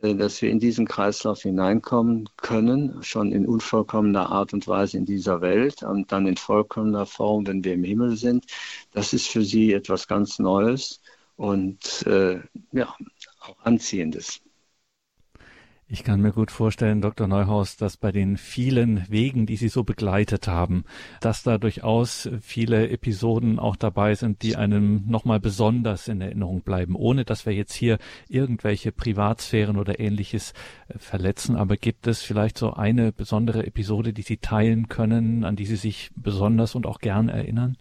dass 0.00 0.40
wir 0.42 0.50
in 0.50 0.60
diesen 0.60 0.86
Kreislauf 0.86 1.42
hineinkommen 1.42 2.28
können, 2.36 3.02
schon 3.02 3.32
in 3.32 3.46
unvollkommener 3.46 4.30
Art 4.30 4.52
und 4.52 4.68
Weise 4.68 4.96
in 4.96 5.06
dieser 5.06 5.40
Welt 5.40 5.82
und 5.82 6.12
dann 6.12 6.26
in 6.26 6.36
vollkommener 6.36 7.06
Form, 7.06 7.46
wenn 7.46 7.64
wir 7.64 7.74
im 7.74 7.84
Himmel 7.84 8.16
sind. 8.16 8.46
Das 8.92 9.12
ist 9.12 9.26
für 9.28 9.42
sie 9.42 9.72
etwas 9.72 10.06
ganz 10.06 10.38
Neues 10.38 11.00
und 11.36 12.06
äh, 12.06 12.40
ja, 12.72 12.94
auch 13.40 13.56
Anziehendes. 13.64 14.40
Ich 15.90 16.04
kann 16.04 16.20
mir 16.20 16.32
gut 16.32 16.50
vorstellen, 16.50 17.00
Dr. 17.00 17.26
Neuhaus, 17.26 17.78
dass 17.78 17.96
bei 17.96 18.12
den 18.12 18.36
vielen 18.36 19.08
Wegen, 19.08 19.46
die 19.46 19.56
Sie 19.56 19.70
so 19.70 19.84
begleitet 19.84 20.46
haben, 20.46 20.84
dass 21.22 21.42
da 21.42 21.56
durchaus 21.56 22.28
viele 22.42 22.90
Episoden 22.90 23.58
auch 23.58 23.74
dabei 23.74 24.14
sind, 24.14 24.42
die 24.42 24.56
einem 24.56 25.06
nochmal 25.06 25.40
besonders 25.40 26.06
in 26.08 26.20
Erinnerung 26.20 26.60
bleiben, 26.60 26.94
ohne 26.94 27.24
dass 27.24 27.46
wir 27.46 27.54
jetzt 27.54 27.72
hier 27.72 27.96
irgendwelche 28.28 28.92
Privatsphären 28.92 29.78
oder 29.78 29.98
ähnliches 29.98 30.52
äh, 30.88 30.98
verletzen. 30.98 31.56
Aber 31.56 31.78
gibt 31.78 32.06
es 32.06 32.20
vielleicht 32.20 32.58
so 32.58 32.74
eine 32.74 33.10
besondere 33.10 33.66
Episode, 33.66 34.12
die 34.12 34.20
Sie 34.20 34.36
teilen 34.36 34.88
können, 34.88 35.42
an 35.46 35.56
die 35.56 35.64
Sie 35.64 35.76
sich 35.76 36.10
besonders 36.14 36.74
und 36.74 36.84
auch 36.84 36.98
gern 36.98 37.30
erinnern? 37.30 37.78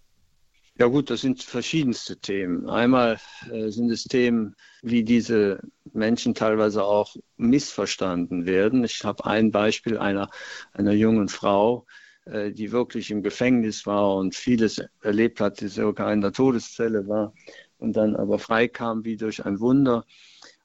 Ja 0.80 0.86
gut, 0.88 1.10
das 1.10 1.22
sind 1.22 1.42
verschiedenste 1.42 2.18
Themen. 2.20 2.70
Einmal 2.70 3.18
äh, 3.52 3.70
sind 3.70 3.90
es 3.90 4.04
Themen, 4.04 4.56
wie 4.84 5.04
diese 5.04 5.60
Menschen 5.94 6.36
teilweise 6.36 6.84
auch 6.84 7.16
missverstanden 7.36 8.46
werden. 8.46 8.84
Ich 8.84 9.04
habe 9.04 9.26
ein 9.26 9.52
Beispiel 9.52 9.98
einer, 9.98 10.30
einer 10.74 10.92
jungen 10.94 11.30
Frau, 11.30 11.88
äh, 12.26 12.52
die 12.52 12.72
wirklich 12.72 13.10
im 13.10 13.24
Gefängnis 13.24 13.88
war 13.88 14.16
und 14.18 14.36
vieles 14.36 14.80
erlebt 15.02 15.40
hat, 15.42 15.62
die 15.62 15.68
sogar 15.68 16.14
in 16.14 16.22
der 16.22 16.32
Todeszelle 16.32 17.08
war 17.08 17.34
und 17.80 17.94
dann 17.98 18.16
aber 18.16 18.38
freikam 18.38 19.04
wie 19.04 19.18
durch 19.18 19.44
ein 19.46 19.60
Wunder. 19.60 20.06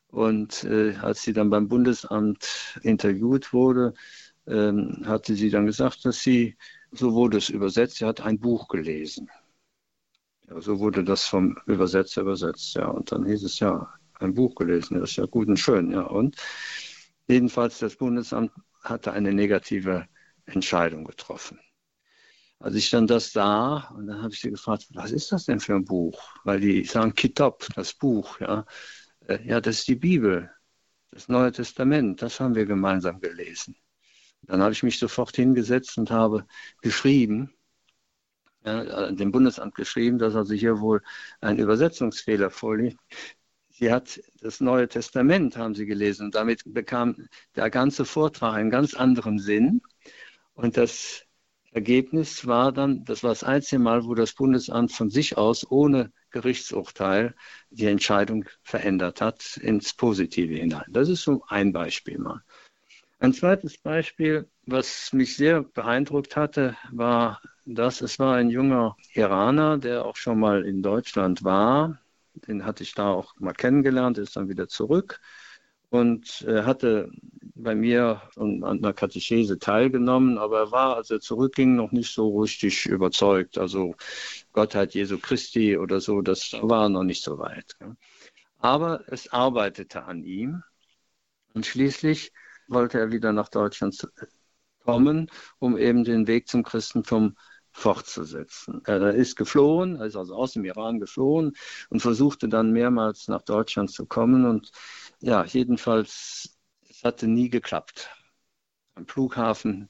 Und 0.08 0.64
äh, 0.64 0.94
als 1.00 1.22
sie 1.22 1.32
dann 1.32 1.48
beim 1.48 1.68
Bundesamt 1.68 2.78
interviewt 2.82 3.54
wurde, 3.54 3.94
ähm, 4.46 5.02
hatte 5.06 5.34
sie 5.34 5.48
dann 5.50 5.64
gesagt, 5.66 6.04
dass 6.04 6.22
sie, 6.22 6.56
so 6.90 7.14
wurde 7.14 7.38
es 7.38 7.48
übersetzt, 7.48 7.96
sie 7.96 8.04
hat 8.04 8.20
ein 8.20 8.38
Buch 8.38 8.68
gelesen. 8.68 9.30
So 10.60 10.78
wurde 10.78 11.04
das 11.04 11.24
vom 11.24 11.56
Übersetzer 11.66 12.22
übersetzt, 12.22 12.74
ja. 12.74 12.86
Und 12.86 13.12
dann 13.12 13.26
hieß 13.26 13.44
es 13.44 13.58
ja, 13.58 13.92
ein 14.20 14.34
Buch 14.34 14.54
gelesen, 14.54 15.00
das 15.00 15.10
ist 15.10 15.16
ja 15.16 15.26
gut 15.26 15.48
und 15.48 15.58
schön, 15.58 15.90
ja. 15.90 16.02
Und 16.02 16.36
jedenfalls 17.28 17.78
das 17.78 17.96
Bundesamt 17.96 18.52
hatte 18.82 19.12
eine 19.12 19.32
negative 19.32 20.06
Entscheidung 20.46 21.04
getroffen. 21.04 21.60
Als 22.58 22.76
ich 22.76 22.90
dann 22.90 23.06
das 23.06 23.32
sah, 23.32 23.92
und 23.96 24.06
dann 24.06 24.22
habe 24.22 24.32
ich 24.32 24.40
sie 24.40 24.50
gefragt, 24.50 24.86
was 24.90 25.10
ist 25.10 25.32
das 25.32 25.46
denn 25.46 25.60
für 25.60 25.74
ein 25.74 25.84
Buch? 25.84 26.20
Weil 26.44 26.60
die 26.60 26.84
sagen 26.84 27.14
Kitab, 27.14 27.66
das 27.74 27.92
Buch, 27.94 28.40
ja. 28.40 28.64
Äh, 29.26 29.46
ja, 29.46 29.60
das 29.60 29.80
ist 29.80 29.88
die 29.88 29.96
Bibel, 29.96 30.50
das 31.10 31.28
Neue 31.28 31.52
Testament, 31.52 32.22
das 32.22 32.40
haben 32.40 32.54
wir 32.54 32.66
gemeinsam 32.66 33.20
gelesen. 33.20 33.76
Dann 34.42 34.60
habe 34.60 34.72
ich 34.72 34.82
mich 34.82 34.98
sofort 34.98 35.34
hingesetzt 35.36 35.98
und 35.98 36.10
habe 36.10 36.46
geschrieben, 36.80 37.52
ja, 38.64 39.10
dem 39.10 39.32
Bundesamt 39.32 39.74
geschrieben, 39.74 40.18
dass 40.18 40.34
also 40.34 40.54
hier 40.54 40.80
wohl 40.80 41.02
ein 41.40 41.58
Übersetzungsfehler 41.58 42.50
vorliegt. 42.50 42.98
Sie 43.70 43.90
hat 43.90 44.20
das 44.40 44.60
Neue 44.60 44.88
Testament, 44.88 45.56
haben 45.56 45.74
sie 45.74 45.86
gelesen, 45.86 46.26
und 46.26 46.34
damit 46.34 46.62
bekam 46.66 47.28
der 47.56 47.70
ganze 47.70 48.04
Vortrag 48.04 48.54
einen 48.54 48.70
ganz 48.70 48.94
anderen 48.94 49.38
Sinn. 49.38 49.82
Und 50.54 50.76
das 50.76 51.24
Ergebnis 51.72 52.46
war 52.46 52.70
dann, 52.70 53.04
das 53.04 53.22
war 53.22 53.30
das 53.30 53.44
einzige 53.44 53.80
Mal, 53.80 54.04
wo 54.04 54.14
das 54.14 54.34
Bundesamt 54.34 54.92
von 54.92 55.08
sich 55.08 55.38
aus 55.38 55.68
ohne 55.70 56.12
Gerichtsurteil 56.30 57.34
die 57.70 57.86
Entscheidung 57.86 58.44
verändert 58.62 59.20
hat 59.22 59.56
ins 59.56 59.94
Positive 59.94 60.54
hinein. 60.54 60.84
Das 60.90 61.08
ist 61.08 61.22
so 61.22 61.42
ein 61.48 61.72
Beispiel 61.72 62.18
mal. 62.18 62.42
Ein 63.18 63.32
zweites 63.32 63.78
Beispiel, 63.78 64.50
was 64.66 65.12
mich 65.12 65.36
sehr 65.36 65.62
beeindruckt 65.62 66.36
hatte, 66.36 66.76
war 66.90 67.40
das. 67.64 68.00
Es 68.00 68.18
war 68.18 68.36
ein 68.36 68.50
junger 68.50 68.96
Iraner, 69.14 69.78
der 69.78 70.04
auch 70.04 70.16
schon 70.16 70.40
mal 70.40 70.64
in 70.64 70.82
Deutschland 70.82 71.44
war. 71.44 71.98
Den 72.34 72.64
hatte 72.64 72.82
ich 72.82 72.94
da 72.94 73.10
auch 73.10 73.34
mal 73.38 73.52
kennengelernt, 73.52 74.18
ist 74.18 74.36
dann 74.36 74.48
wieder 74.48 74.68
zurück 74.68 75.20
und 75.90 76.42
äh, 76.48 76.62
hatte 76.62 77.10
bei 77.54 77.74
mir 77.74 78.22
an 78.36 78.64
einer 78.64 78.94
Katechese 78.94 79.58
teilgenommen, 79.58 80.38
aber 80.38 80.60
er 80.60 80.70
war, 80.72 80.96
als 80.96 81.10
er 81.10 81.20
zurückging, 81.20 81.76
noch 81.76 81.92
nicht 81.92 82.12
so 82.14 82.40
richtig 82.40 82.86
überzeugt. 82.86 83.58
Also 83.58 83.94
Gottheit 84.52 84.94
Jesu 84.94 85.18
Christi 85.18 85.76
oder 85.76 86.00
so, 86.00 86.22
das 86.22 86.54
war 86.62 86.88
noch 86.88 87.04
nicht 87.04 87.22
so 87.22 87.38
weit. 87.38 87.76
Aber 88.58 89.04
es 89.08 89.30
arbeitete 89.32 90.04
an 90.04 90.24
ihm 90.24 90.62
und 91.52 91.66
schließlich 91.66 92.32
wollte 92.68 92.98
er 92.98 93.12
wieder 93.12 93.32
nach 93.34 93.50
Deutschland 93.50 94.08
kommen, 94.84 95.30
um 95.58 95.76
eben 95.76 96.04
den 96.04 96.26
Weg 96.26 96.48
zum 96.48 96.62
Christentum 96.62 97.36
fortzusetzen. 97.72 98.82
Er 98.86 99.14
ist 99.14 99.36
geflohen, 99.36 99.96
er 99.96 100.06
ist 100.06 100.16
also 100.16 100.34
aus 100.34 100.52
dem 100.52 100.64
Iran 100.64 101.00
geflohen 101.00 101.52
und 101.90 102.00
versuchte 102.00 102.48
dann 102.48 102.72
mehrmals 102.72 103.28
nach 103.28 103.42
Deutschland 103.42 103.90
zu 103.90 104.06
kommen. 104.06 104.44
Und 104.46 104.70
ja, 105.20 105.44
jedenfalls, 105.44 106.58
es 106.88 107.02
hatte 107.04 107.26
nie 107.28 107.48
geklappt. 107.50 108.10
Am 108.94 109.06
Flughafen 109.06 109.88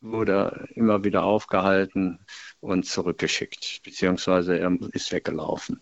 wurde 0.00 0.32
er 0.32 0.76
immer 0.76 1.04
wieder 1.04 1.24
aufgehalten 1.24 2.24
und 2.60 2.84
zurückgeschickt, 2.86 3.82
beziehungsweise 3.84 4.58
er 4.58 4.76
ist 4.92 5.12
weggelaufen. 5.12 5.80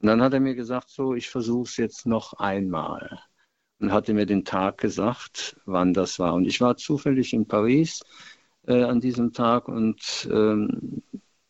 Und 0.00 0.06
dann 0.08 0.22
hat 0.22 0.34
er 0.34 0.40
mir 0.40 0.54
gesagt, 0.54 0.90
so, 0.90 1.14
ich 1.14 1.28
versuche 1.30 1.68
es 1.68 1.76
jetzt 1.78 2.06
noch 2.06 2.34
einmal. 2.34 3.20
und 3.80 3.92
hatte 3.92 4.14
mir 4.14 4.26
den 4.26 4.44
Tag 4.44 4.78
gesagt, 4.78 5.56
wann 5.66 5.92
das 5.94 6.18
war. 6.18 6.34
Und 6.34 6.46
ich 6.46 6.60
war 6.60 6.76
zufällig 6.76 7.32
in 7.32 7.46
Paris 7.46 8.02
äh, 8.66 8.82
an 8.82 9.00
diesem 9.00 9.32
Tag 9.32 9.68
und 9.68 10.28
ähm, 10.30 11.02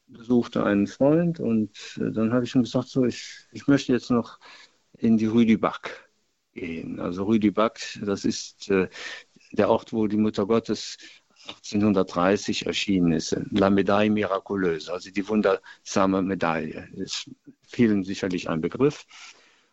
besuchte 0.06 0.64
einen 0.64 0.86
Freund 0.86 1.40
und 1.40 1.70
äh, 2.00 2.12
dann 2.12 2.32
habe 2.32 2.44
ich 2.44 2.54
ihm 2.54 2.62
gesagt, 2.62 2.88
so, 2.88 3.04
ich, 3.04 3.46
ich 3.52 3.66
möchte 3.66 3.92
jetzt 3.92 4.10
noch 4.10 4.38
in 4.98 5.18
die 5.18 5.56
Bac 5.56 6.10
gehen. 6.54 7.00
Also 7.00 7.26
Bac, 7.52 7.80
das 8.02 8.24
ist 8.24 8.70
äh, 8.70 8.88
der 9.52 9.68
Ort, 9.70 9.92
wo 9.92 10.06
die 10.06 10.16
Mutter 10.16 10.46
Gottes 10.46 10.96
1830 11.48 12.66
erschienen 12.66 13.12
ist. 13.12 13.36
La 13.50 13.70
Medaille 13.70 14.10
Miraculeuse, 14.10 14.92
also 14.92 15.10
die 15.10 15.28
wundersame 15.28 16.22
Medaille. 16.22 16.88
Ist 16.94 17.30
vielen 17.62 18.04
sicherlich 18.04 18.48
ein 18.48 18.60
Begriff. 18.60 19.04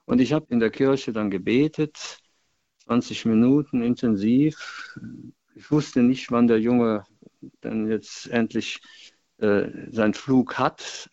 Und 0.06 0.20
ich 0.20 0.34
habe 0.34 0.48
in 0.50 0.60
der 0.60 0.70
Kirche 0.70 1.14
dann 1.14 1.32
gebetet, 1.32 2.20
20 2.86 3.26
Minuten 3.26 3.82
intensiv. 3.82 4.98
Ich 5.56 5.72
wusste 5.72 6.02
nicht, 6.04 6.32
wann 6.32 6.48
der 6.48 6.60
Junge 6.60 7.06
dann 7.62 7.90
jetzt 7.90 8.28
endlich 8.28 8.82
äh, 9.38 9.70
seinen 9.92 10.14
Flug 10.14 10.58
hat. 10.58 11.10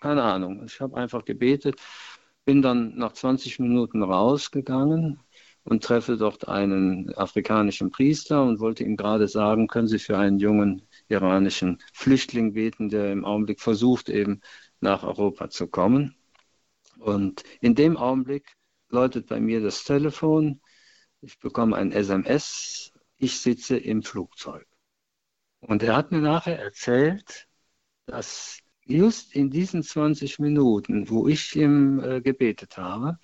Keine 0.00 0.22
Ahnung. 0.22 0.64
Ich 0.66 0.80
habe 0.80 0.96
einfach 0.96 1.24
gebetet, 1.24 1.80
bin 2.44 2.62
dann 2.62 2.96
nach 2.96 3.12
20 3.12 3.58
Minuten 3.58 4.02
rausgegangen 4.02 5.20
und 5.64 5.82
treffe 5.82 6.16
dort 6.16 6.46
einen 6.48 7.12
afrikanischen 7.14 7.90
Priester 7.90 8.44
und 8.44 8.60
wollte 8.60 8.84
ihm 8.84 8.96
gerade 8.96 9.26
sagen, 9.26 9.66
können 9.66 9.88
Sie 9.88 9.98
für 9.98 10.16
einen 10.16 10.38
jungen 10.38 10.82
iranischen 11.08 11.82
Flüchtling 11.92 12.52
beten, 12.52 12.88
der 12.88 13.10
im 13.10 13.24
Augenblick 13.24 13.60
versucht, 13.60 14.08
eben 14.08 14.40
nach 14.80 15.02
Europa 15.02 15.50
zu 15.50 15.66
kommen. 15.66 16.14
Und 16.98 17.42
in 17.60 17.74
dem 17.74 17.96
Augenblick 17.96 18.56
läutet 18.90 19.26
bei 19.26 19.40
mir 19.40 19.60
das 19.60 19.84
Telefon, 19.84 20.60
ich 21.20 21.38
bekomme 21.40 21.76
ein 21.76 21.90
SMS, 21.92 22.92
ich 23.18 23.40
sitze 23.40 23.76
im 23.76 24.02
Flugzeug. 24.02 24.66
Und 25.66 25.82
er 25.82 25.96
hat 25.96 26.12
mir 26.12 26.20
nachher 26.20 26.58
erzählt, 26.60 27.48
dass 28.06 28.58
just 28.84 29.34
in 29.34 29.50
diesen 29.50 29.82
20 29.82 30.38
Minuten, 30.38 31.10
wo 31.10 31.26
ich 31.26 31.56
ihm 31.56 31.98
äh, 32.00 32.20
gebetet 32.20 32.76
habe, 32.76 33.18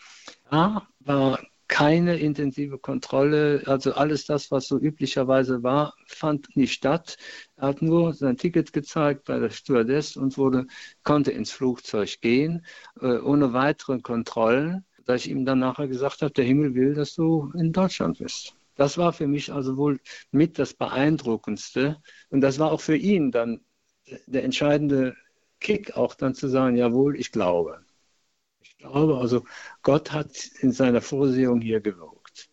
da 0.50 0.88
war 1.00 1.38
keine 1.68 2.18
intensive 2.18 2.78
Kontrolle, 2.78 3.62
also 3.66 3.94
alles 3.94 4.26
das, 4.26 4.50
was 4.50 4.66
so 4.66 4.78
üblicherweise 4.78 5.62
war, 5.62 5.94
fand 6.08 6.56
nicht 6.56 6.72
statt. 6.74 7.16
Er 7.56 7.68
hat 7.68 7.80
nur 7.80 8.12
sein 8.12 8.36
Ticket 8.36 8.72
gezeigt 8.72 9.24
bei 9.26 9.38
der 9.38 9.50
Stewardess 9.50 10.16
und 10.16 10.36
wurde, 10.36 10.66
konnte 11.04 11.30
ins 11.30 11.52
Flugzeug 11.52 12.20
gehen, 12.20 12.66
äh, 13.00 13.18
ohne 13.18 13.52
weitere 13.52 14.00
Kontrollen, 14.00 14.84
da 15.04 15.14
ich 15.14 15.30
ihm 15.30 15.44
dann 15.44 15.60
nachher 15.60 15.86
gesagt 15.86 16.22
habe, 16.22 16.32
der 16.32 16.44
Himmel 16.44 16.74
will, 16.74 16.94
dass 16.94 17.14
du 17.14 17.52
in 17.54 17.72
Deutschland 17.72 18.18
bist. 18.18 18.56
Das 18.74 18.98
war 18.98 19.12
für 19.12 19.26
mich 19.26 19.52
also 19.52 19.76
wohl 19.76 20.00
mit 20.30 20.58
das 20.58 20.74
Beeindruckendste. 20.74 22.00
Und 22.30 22.40
das 22.40 22.58
war 22.58 22.72
auch 22.72 22.80
für 22.80 22.96
ihn 22.96 23.30
dann 23.30 23.60
der 24.26 24.44
entscheidende 24.44 25.16
Kick, 25.60 25.96
auch 25.96 26.14
dann 26.14 26.34
zu 26.34 26.48
sagen, 26.48 26.76
jawohl, 26.76 27.18
ich 27.18 27.32
glaube 27.32 27.84
glaube 28.82 29.18
also, 29.18 29.44
Gott 29.82 30.12
hat 30.12 30.30
in 30.60 30.72
seiner 30.72 31.00
Vorsehung 31.00 31.60
hier 31.60 31.80
gewirkt. 31.80 32.50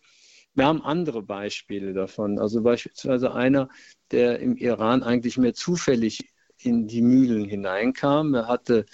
Wir 0.54 0.66
haben 0.66 0.82
andere 0.82 1.22
Beispiele 1.22 1.92
davon. 1.92 2.38
Also 2.38 2.62
beispielsweise 2.62 3.34
einer, 3.34 3.68
der 4.10 4.40
im 4.40 4.56
Iran 4.56 5.02
eigentlich 5.02 5.38
mehr 5.38 5.54
zufällig 5.54 6.28
in 6.58 6.86
die 6.88 7.02
Mühlen 7.02 7.44
hineinkam. 7.44 8.34
Er 8.34 8.48
hatte, 8.48 8.86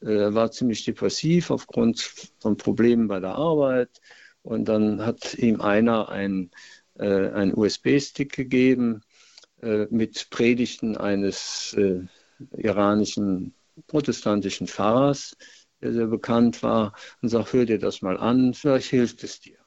äh, 0.00 0.34
war 0.34 0.50
ziemlich 0.50 0.84
depressiv 0.84 1.50
aufgrund 1.50 2.00
von 2.40 2.56
Problemen 2.56 3.08
bei 3.08 3.20
der 3.20 3.36
Arbeit. 3.36 4.00
Und 4.42 4.66
dann 4.66 5.04
hat 5.06 5.34
ihm 5.34 5.60
einer 5.60 6.08
ein, 6.10 6.50
äh, 6.98 7.30
einen 7.30 7.54
USB-Stick 7.54 8.32
gegeben 8.32 9.02
äh, 9.62 9.86
mit 9.90 10.30
Predigten 10.30 10.96
eines 10.96 11.74
äh, 11.78 12.00
iranischen 12.56 13.54
protestantischen 13.86 14.66
Pfarrers 14.66 15.36
der 15.84 15.92
sehr 15.92 16.06
bekannt 16.06 16.62
war, 16.62 16.94
und 17.20 17.28
sagt, 17.28 17.52
hör 17.52 17.66
dir 17.66 17.78
das 17.78 18.00
mal 18.02 18.16
an, 18.16 18.54
vielleicht 18.54 18.88
hilft 18.88 19.22
es 19.22 19.40
dir. 19.40 19.58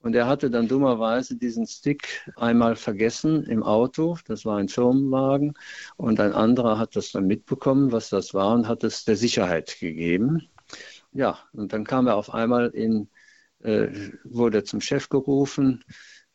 Und 0.00 0.14
er 0.14 0.26
hatte 0.26 0.50
dann 0.50 0.68
dummerweise 0.68 1.36
diesen 1.36 1.66
Stick 1.66 2.28
einmal 2.36 2.76
vergessen 2.76 3.44
im 3.44 3.62
Auto. 3.62 4.18
Das 4.26 4.44
war 4.44 4.58
ein 4.58 4.68
Firmenwagen. 4.68 5.54
Und 5.96 6.20
ein 6.20 6.34
anderer 6.34 6.78
hat 6.78 6.94
das 6.94 7.12
dann 7.12 7.26
mitbekommen, 7.26 7.90
was 7.90 8.10
das 8.10 8.34
war, 8.34 8.52
und 8.52 8.68
hat 8.68 8.84
es 8.84 9.04
der 9.06 9.16
Sicherheit 9.16 9.78
gegeben. 9.80 10.46
Ja, 11.12 11.38
und 11.52 11.72
dann 11.72 11.84
kam 11.84 12.06
er 12.06 12.16
auf 12.16 12.34
einmal 12.34 12.68
in, 12.68 13.08
äh, 13.60 13.88
wurde 14.24 14.64
zum 14.64 14.82
Chef 14.82 15.08
gerufen. 15.08 15.84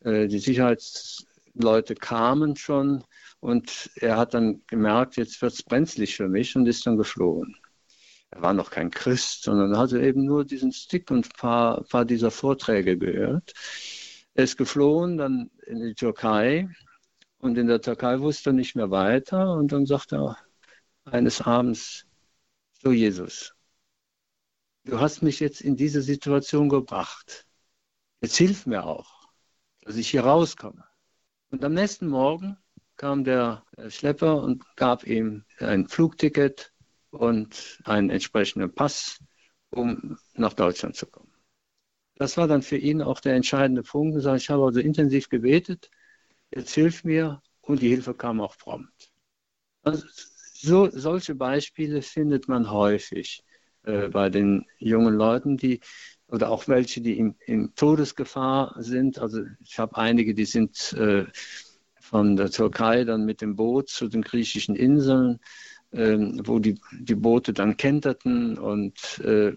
Äh, 0.04 0.28
die 0.28 0.38
Sicherheitsleute 0.38 1.94
kamen 1.94 2.56
schon 2.56 3.04
und 3.40 3.90
er 3.96 4.16
hat 4.16 4.34
dann 4.34 4.62
gemerkt, 4.66 5.16
jetzt 5.16 5.40
wird 5.42 5.52
es 5.52 5.62
brenzlig 5.62 6.16
für 6.16 6.28
mich 6.28 6.56
und 6.56 6.66
ist 6.66 6.86
dann 6.86 6.96
geflohen 6.96 7.56
er 8.30 8.42
war 8.42 8.54
noch 8.54 8.70
kein 8.70 8.90
Christ, 8.90 9.42
sondern 9.42 9.76
hatte 9.76 10.00
eben 10.00 10.24
nur 10.24 10.44
diesen 10.44 10.72
Stick 10.72 11.10
und 11.10 11.26
ein 11.26 11.36
paar, 11.36 11.82
paar 11.84 12.04
dieser 12.04 12.30
Vorträge 12.30 12.96
gehört. 12.96 13.52
Er 14.34 14.44
ist 14.44 14.56
geflohen 14.56 15.18
dann 15.18 15.50
in 15.66 15.80
die 15.80 15.94
Türkei 15.94 16.68
und 17.38 17.58
in 17.58 17.66
der 17.66 17.80
Türkei 17.80 18.20
wusste 18.20 18.50
er 18.50 18.52
nicht 18.54 18.76
mehr 18.76 18.90
weiter 18.90 19.54
und 19.54 19.72
dann 19.72 19.86
sagt 19.86 20.12
er 20.12 20.36
eines 21.04 21.40
Abends, 21.40 22.06
so 22.82 22.92
Jesus, 22.92 23.54
du 24.84 25.00
hast 25.00 25.22
mich 25.22 25.40
jetzt 25.40 25.60
in 25.60 25.76
diese 25.76 26.02
Situation 26.02 26.68
gebracht. 26.68 27.46
Jetzt 28.20 28.36
hilf 28.36 28.66
mir 28.66 28.84
auch, 28.84 29.19
dass 29.90 29.96
ich 29.96 30.10
hier 30.10 30.22
rauskomme. 30.22 30.84
Und 31.50 31.64
am 31.64 31.74
nächsten 31.74 32.06
Morgen 32.06 32.56
kam 32.96 33.24
der 33.24 33.64
Schlepper 33.88 34.40
und 34.40 34.62
gab 34.76 35.04
ihm 35.04 35.44
ein 35.58 35.88
Flugticket 35.88 36.72
und 37.10 37.80
einen 37.82 38.08
entsprechenden 38.08 38.72
Pass, 38.72 39.18
um 39.70 40.16
nach 40.34 40.52
Deutschland 40.52 40.94
zu 40.94 41.06
kommen. 41.06 41.32
Das 42.14 42.36
war 42.36 42.46
dann 42.46 42.62
für 42.62 42.76
ihn 42.76 43.02
auch 43.02 43.18
der 43.18 43.34
entscheidende 43.34 43.82
Punkt. 43.82 44.14
Er 44.14 44.20
sagt, 44.20 44.42
ich 44.42 44.50
habe 44.50 44.62
also 44.62 44.78
intensiv 44.78 45.28
gebetet, 45.28 45.90
jetzt 46.54 46.72
hilf 46.72 47.02
mir 47.02 47.42
und 47.60 47.82
die 47.82 47.88
Hilfe 47.88 48.14
kam 48.14 48.40
auch 48.40 48.56
prompt. 48.58 49.10
Also 49.82 50.06
so, 50.54 50.88
solche 50.88 51.34
Beispiele 51.34 52.00
findet 52.00 52.46
man 52.46 52.70
häufig 52.70 53.42
äh, 53.82 54.06
bei 54.06 54.30
den 54.30 54.66
jungen 54.78 55.16
Leuten, 55.16 55.56
die 55.56 55.80
oder 56.30 56.50
auch 56.50 56.68
welche, 56.68 57.00
die 57.00 57.18
in, 57.18 57.34
in 57.46 57.74
Todesgefahr 57.74 58.76
sind. 58.78 59.18
Also 59.18 59.42
ich 59.64 59.78
habe 59.78 59.96
einige, 59.96 60.34
die 60.34 60.44
sind 60.44 60.92
äh, 60.94 61.26
von 62.00 62.36
der 62.36 62.50
Türkei 62.50 63.04
dann 63.04 63.24
mit 63.24 63.40
dem 63.40 63.56
Boot 63.56 63.88
zu 63.88 64.08
den 64.08 64.22
griechischen 64.22 64.76
Inseln 64.76 65.40
ähm, 65.92 66.40
wo 66.44 66.58
die, 66.58 66.80
die 66.92 67.14
Boote 67.14 67.52
dann 67.52 67.76
kenterten 67.76 68.58
und 68.58 69.18
äh, 69.20 69.56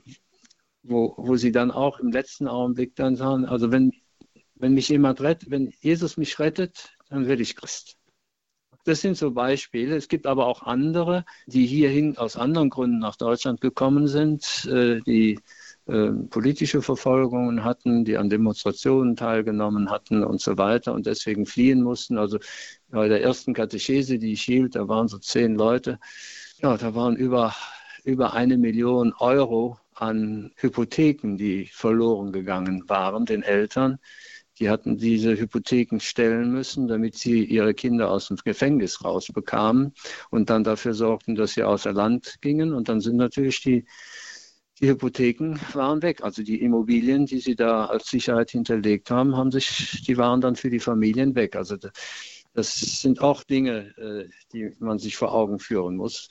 wo, 0.81 1.13
wo 1.17 1.35
sie 1.35 1.51
dann 1.51 1.71
auch 1.71 1.99
im 1.99 2.11
letzten 2.11 2.47
Augenblick 2.47 2.95
dann 2.95 3.15
sagen, 3.15 3.45
also 3.45 3.71
wenn, 3.71 3.91
wenn 4.55 4.73
mich 4.73 4.89
jemand 4.89 5.21
rettet, 5.21 5.49
wenn 5.49 5.73
Jesus 5.79 6.17
mich 6.17 6.39
rettet, 6.39 6.91
dann 7.09 7.27
werde 7.27 7.41
ich 7.41 7.55
Christ. 7.55 7.97
Das 8.85 8.99
sind 8.99 9.15
so 9.15 9.31
Beispiele. 9.31 9.95
Es 9.95 10.09
gibt 10.09 10.27
aber 10.27 10.45
auch 10.45 10.63
andere, 10.63 11.23
die 11.45 11.65
hierhin 11.65 12.17
aus 12.17 12.35
anderen 12.35 12.69
Gründen 12.69 12.99
nach 12.99 13.15
Deutschland 13.15 13.61
gekommen 13.61 14.07
sind, 14.07 14.65
äh, 14.65 14.99
die 15.01 15.39
äh, 15.85 16.11
politische 16.29 16.81
Verfolgungen 16.81 17.65
hatten, 17.65 18.05
die 18.05 18.15
an 18.17 18.29
Demonstrationen 18.29 19.17
teilgenommen 19.17 19.89
hatten 19.89 20.23
und 20.23 20.39
so 20.39 20.57
weiter 20.57 20.93
und 20.93 21.05
deswegen 21.05 21.45
fliehen 21.45 21.81
mussten. 21.81 22.17
Also 22.17 22.39
bei 22.89 23.09
der 23.09 23.21
ersten 23.21 23.53
Katechese, 23.53 24.17
die 24.17 24.31
ich 24.31 24.43
hielt, 24.43 24.75
da 24.75 24.87
waren 24.87 25.09
so 25.09 25.17
zehn 25.17 25.55
Leute. 25.55 25.99
Ja, 26.59 26.77
da 26.77 26.95
waren 26.95 27.17
über, 27.17 27.53
über 28.05 28.33
eine 28.33 28.57
Million 28.57 29.13
Euro 29.19 29.77
an 29.95 30.51
Hypotheken, 30.55 31.35
die 31.35 31.65
verloren 31.65 32.31
gegangen 32.31 32.83
waren, 32.87 33.25
den 33.25 33.43
Eltern. 33.43 33.99
Die 34.59 34.69
hatten 34.69 34.97
diese 34.97 35.37
Hypotheken 35.37 35.99
stellen 35.99 36.51
müssen, 36.51 36.87
damit 36.87 37.15
sie 37.15 37.43
ihre 37.43 37.73
Kinder 37.73 38.09
aus 38.09 38.29
dem 38.29 38.37
Gefängnis 38.37 39.03
rausbekamen 39.03 39.93
und 40.29 40.49
dann 40.49 40.63
dafür 40.63 40.93
sorgten, 40.93 41.35
dass 41.35 41.53
sie 41.53 41.63
außer 41.63 41.91
Land 41.91 42.37
gingen. 42.39 42.71
Und 42.73 42.87
dann 42.87 43.01
sind 43.01 43.17
natürlich 43.17 43.61
die 43.61 43.85
die 44.79 44.89
Hypotheken 44.89 45.59
waren 45.73 46.01
weg. 46.01 46.23
Also 46.23 46.43
die 46.43 46.61
Immobilien, 46.61 47.25
die 47.25 47.39
sie 47.39 47.55
da 47.55 47.85
als 47.85 48.07
Sicherheit 48.07 48.51
hinterlegt 48.51 49.11
haben, 49.11 49.35
haben 49.35 49.51
sich, 49.51 50.03
die 50.07 50.17
waren 50.17 50.41
dann 50.41 50.55
für 50.55 50.69
die 50.69 50.79
Familien 50.79 51.35
weg. 51.35 51.55
Also 51.55 51.77
das 52.53 52.75
sind 53.01 53.21
auch 53.21 53.43
Dinge, 53.43 53.95
äh, 53.97 54.29
die 54.53 54.75
man 54.79 54.99
sich 54.99 55.15
vor 55.17 55.33
Augen 55.33 55.59
führen 55.59 55.95
muss, 55.95 56.29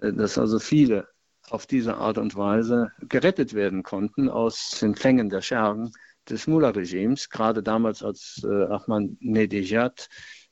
äh, 0.00 0.12
dass 0.12 0.38
also 0.38 0.58
viele 0.58 1.08
auf 1.50 1.66
diese 1.66 1.96
Art 1.96 2.18
und 2.18 2.36
Weise 2.36 2.92
gerettet 3.08 3.54
werden 3.54 3.82
konnten 3.82 4.28
aus 4.28 4.78
den 4.80 4.94
Fängen 4.94 5.28
der 5.28 5.42
Schergen 5.42 5.92
des 6.28 6.46
Mullah-Regimes, 6.46 7.30
gerade 7.30 7.62
damals 7.62 8.02
als 8.02 8.42
äh, 8.44 8.64
Ahmadinejad 8.64 10.08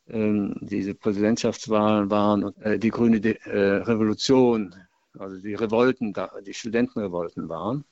äh, 0.06 0.48
diese 0.60 0.94
Präsidentschaftswahlen 0.94 2.10
waren 2.10 2.44
und 2.44 2.82
die 2.82 2.90
grüne 2.90 3.20
Revolution 3.22 4.74
also 5.18 5.36
die 5.38 5.54
Revolten, 5.54 6.14
die 6.44 6.54
Studentenrevolten 6.54 7.48
waren. 7.48 7.84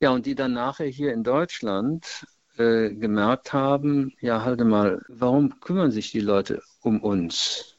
Ja, 0.00 0.10
und 0.10 0.26
die 0.26 0.34
dann 0.34 0.54
nachher 0.54 0.86
hier 0.86 1.12
in 1.12 1.22
Deutschland 1.22 2.26
äh, 2.56 2.94
gemerkt 2.94 3.52
haben, 3.52 4.14
ja, 4.20 4.42
halt 4.42 4.60
mal, 4.64 5.02
warum 5.08 5.60
kümmern 5.60 5.90
sich 5.90 6.10
die 6.10 6.20
Leute 6.20 6.62
um 6.82 7.02
uns? 7.02 7.78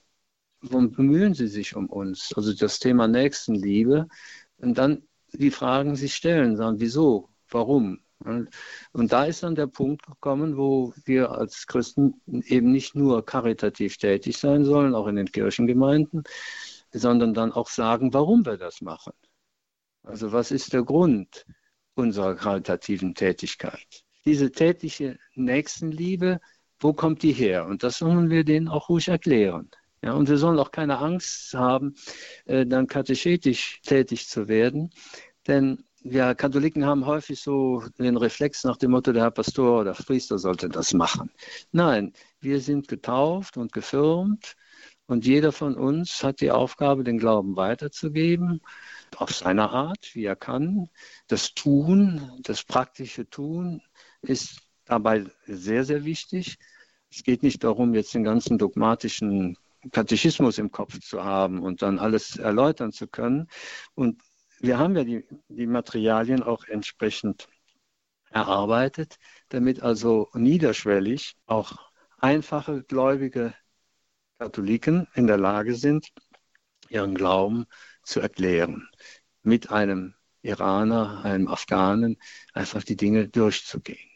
Warum 0.62 0.92
bemühen 0.92 1.34
sie 1.34 1.48
sich 1.48 1.76
um 1.76 1.88
uns? 1.88 2.34
Also 2.36 2.54
das 2.54 2.80
Thema 2.80 3.08
Nächstenliebe. 3.08 4.08
Und 4.58 4.78
dann 4.78 5.04
die 5.34 5.52
Fragen 5.52 5.96
sich 5.96 6.16
stellen, 6.16 6.58
sagen, 6.58 6.80
wieso, 6.80 7.30
warum? 7.50 8.00
Und 8.94 9.12
da 9.12 9.26
ist 9.26 9.42
dann 9.44 9.56
der 9.56 9.68
Punkt 9.68 10.06
gekommen, 10.06 10.58
wo 10.58 10.94
wir 11.06 11.32
als 11.32 11.66
Christen 11.66 12.22
eben 12.28 12.72
nicht 12.72 12.96
nur 12.96 13.26
karitativ 13.26 13.98
tätig 13.98 14.38
sein 14.38 14.64
sollen, 14.64 14.94
auch 14.94 15.08
in 15.08 15.16
den 15.16 15.32
Kirchengemeinden, 15.32 16.24
sondern 16.92 17.34
dann 17.34 17.52
auch 17.52 17.70
sagen, 17.70 18.14
warum 18.14 18.46
wir 18.46 18.58
das 18.58 18.82
machen. 18.82 19.14
Also 20.04 20.32
was 20.32 20.52
ist 20.52 20.74
der 20.74 20.84
Grund 20.84 21.46
unserer 21.96 22.36
karitativen 22.36 23.14
Tätigkeit? 23.14 24.04
Diese 24.26 24.52
tätige 24.52 25.18
Nächstenliebe, 25.36 26.40
wo 26.80 26.94
kommt 26.94 27.24
die 27.24 27.34
her? 27.34 27.66
Und 27.66 27.84
das 27.84 28.00
sollen 28.00 28.30
wir 28.30 28.44
denen 28.44 28.68
auch 28.68 28.90
ruhig 28.90 29.08
erklären. 29.08 29.70
Ja, 30.04 30.14
und 30.14 30.30
wir 30.30 30.38
sollen 30.38 30.58
auch 30.58 30.72
keine 30.72 30.98
Angst 30.98 31.54
haben, 31.54 31.94
äh, 32.46 32.66
dann 32.66 32.88
katechetisch 32.88 33.82
tätig 33.84 34.28
zu 34.28 34.48
werden, 34.48 34.92
denn 35.48 35.84
wir 36.04 36.34
Katholiken 36.34 36.86
haben 36.86 37.06
häufig 37.06 37.40
so 37.40 37.84
den 38.00 38.18
Reflex 38.18 38.64
nach 38.64 38.78
dem 38.78 38.92
Motto, 38.92 39.12
der 39.12 39.24
Herr 39.24 39.32
Pastor 39.32 39.82
oder 39.82 39.94
Priester 39.94 40.40
sollte 40.40 40.68
das 40.68 40.94
machen. 40.94 41.30
Nein, 41.72 42.14
wir 42.40 42.60
sind 42.60 42.88
getauft 42.88 43.58
und 43.58 43.72
gefirmt 43.72 44.56
und 45.12 45.26
jeder 45.26 45.52
von 45.52 45.76
uns 45.76 46.24
hat 46.24 46.40
die 46.40 46.52
Aufgabe, 46.52 47.04
den 47.04 47.18
Glauben 47.18 47.58
weiterzugeben, 47.58 48.62
auf 49.18 49.32
seine 49.32 49.70
Art, 49.70 50.16
wie 50.16 50.24
er 50.24 50.38
kann. 50.38 50.90
Das 51.28 51.54
Tun, 51.54 52.40
das 52.44 52.64
praktische 52.64 53.30
Tun 53.30 53.82
ist 54.22 54.62
dabei 54.86 55.26
sehr, 55.46 55.84
sehr 55.84 56.06
wichtig. 56.06 56.58
Es 57.12 57.24
geht 57.24 57.44
nicht 57.44 57.62
darum, 57.66 57.94
jetzt 57.94 58.14
den 58.14 58.24
ganzen 58.24 58.58
dogmatischen 58.58 59.58
Katechismus 59.92 60.58
im 60.58 60.72
Kopf 60.72 60.98
zu 61.02 61.24
haben 61.24 61.62
und 61.62 61.82
dann 61.82 62.00
alles 62.00 62.38
erläutern 62.38 62.94
zu 62.94 63.08
können. 63.08 63.50
Und 63.96 64.22
wir 64.62 64.80
haben 64.80 64.96
ja 64.96 65.04
die, 65.04 65.26
die 65.50 65.68
Materialien 65.68 66.42
auch 66.42 66.64
entsprechend 66.64 67.50
erarbeitet, 68.30 69.18
damit 69.50 69.82
also 69.82 70.30
niederschwellig 70.34 71.36
auch 71.48 71.92
einfache 72.18 72.84
gläubige 72.84 73.54
Katholiken 74.42 75.08
in 75.14 75.28
der 75.28 75.38
Lage 75.38 75.76
sind, 75.76 76.12
ihren 76.90 77.14
Glauben 77.14 77.68
zu 78.04 78.22
erklären. 78.22 78.90
Mit 79.44 79.70
einem 79.70 80.16
Iraner, 80.42 81.24
einem 81.24 81.48
Afghanen, 81.48 82.18
einfach 82.52 82.82
die 82.82 82.96
Dinge 82.96 83.28
durchzugehen. 83.28 84.10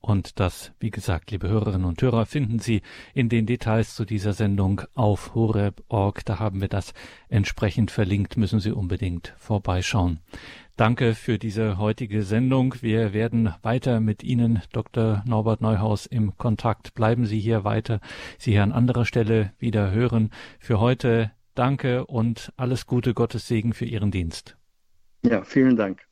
Und 0.00 0.38
das, 0.38 0.72
wie 0.78 0.90
gesagt, 0.90 1.30
liebe 1.30 1.48
Hörerinnen 1.48 1.86
und 1.86 2.00
Hörer, 2.00 2.26
finden 2.26 2.58
Sie 2.58 2.82
in 3.14 3.30
den 3.30 3.46
Details 3.46 3.94
zu 3.94 4.04
dieser 4.04 4.34
Sendung 4.34 4.82
auf 4.94 5.34
horeb.org. 5.34 6.24
Da 6.26 6.38
haben 6.38 6.60
wir 6.60 6.68
das 6.68 6.92
entsprechend 7.30 7.90
verlinkt, 7.90 8.36
müssen 8.36 8.60
Sie 8.60 8.70
unbedingt 8.70 9.34
vorbeischauen. 9.38 10.20
Danke 10.76 11.14
für 11.14 11.38
diese 11.38 11.78
heutige 11.78 12.22
Sendung. 12.22 12.74
Wir 12.82 13.14
werden 13.14 13.54
weiter 13.62 13.98
mit 13.98 14.22
Ihnen, 14.22 14.60
Dr. 14.72 15.24
Norbert 15.26 15.62
Neuhaus, 15.62 16.04
im 16.04 16.36
Kontakt. 16.36 16.94
Bleiben 16.94 17.24
Sie 17.24 17.40
hier 17.40 17.64
weiter. 17.64 18.00
Sie 18.36 18.52
hier 18.52 18.62
an 18.62 18.72
anderer 18.72 19.06
Stelle 19.06 19.54
wieder 19.58 19.90
hören. 19.90 20.30
Für 20.58 20.78
heute 20.78 21.30
danke 21.54 22.04
und 22.04 22.52
alles 22.58 22.86
Gute, 22.86 23.14
Gottes 23.14 23.48
Segen 23.48 23.72
für 23.72 23.86
Ihren 23.86 24.10
Dienst. 24.10 24.58
Ja, 25.22 25.44
vielen 25.44 25.76
Dank. 25.76 26.06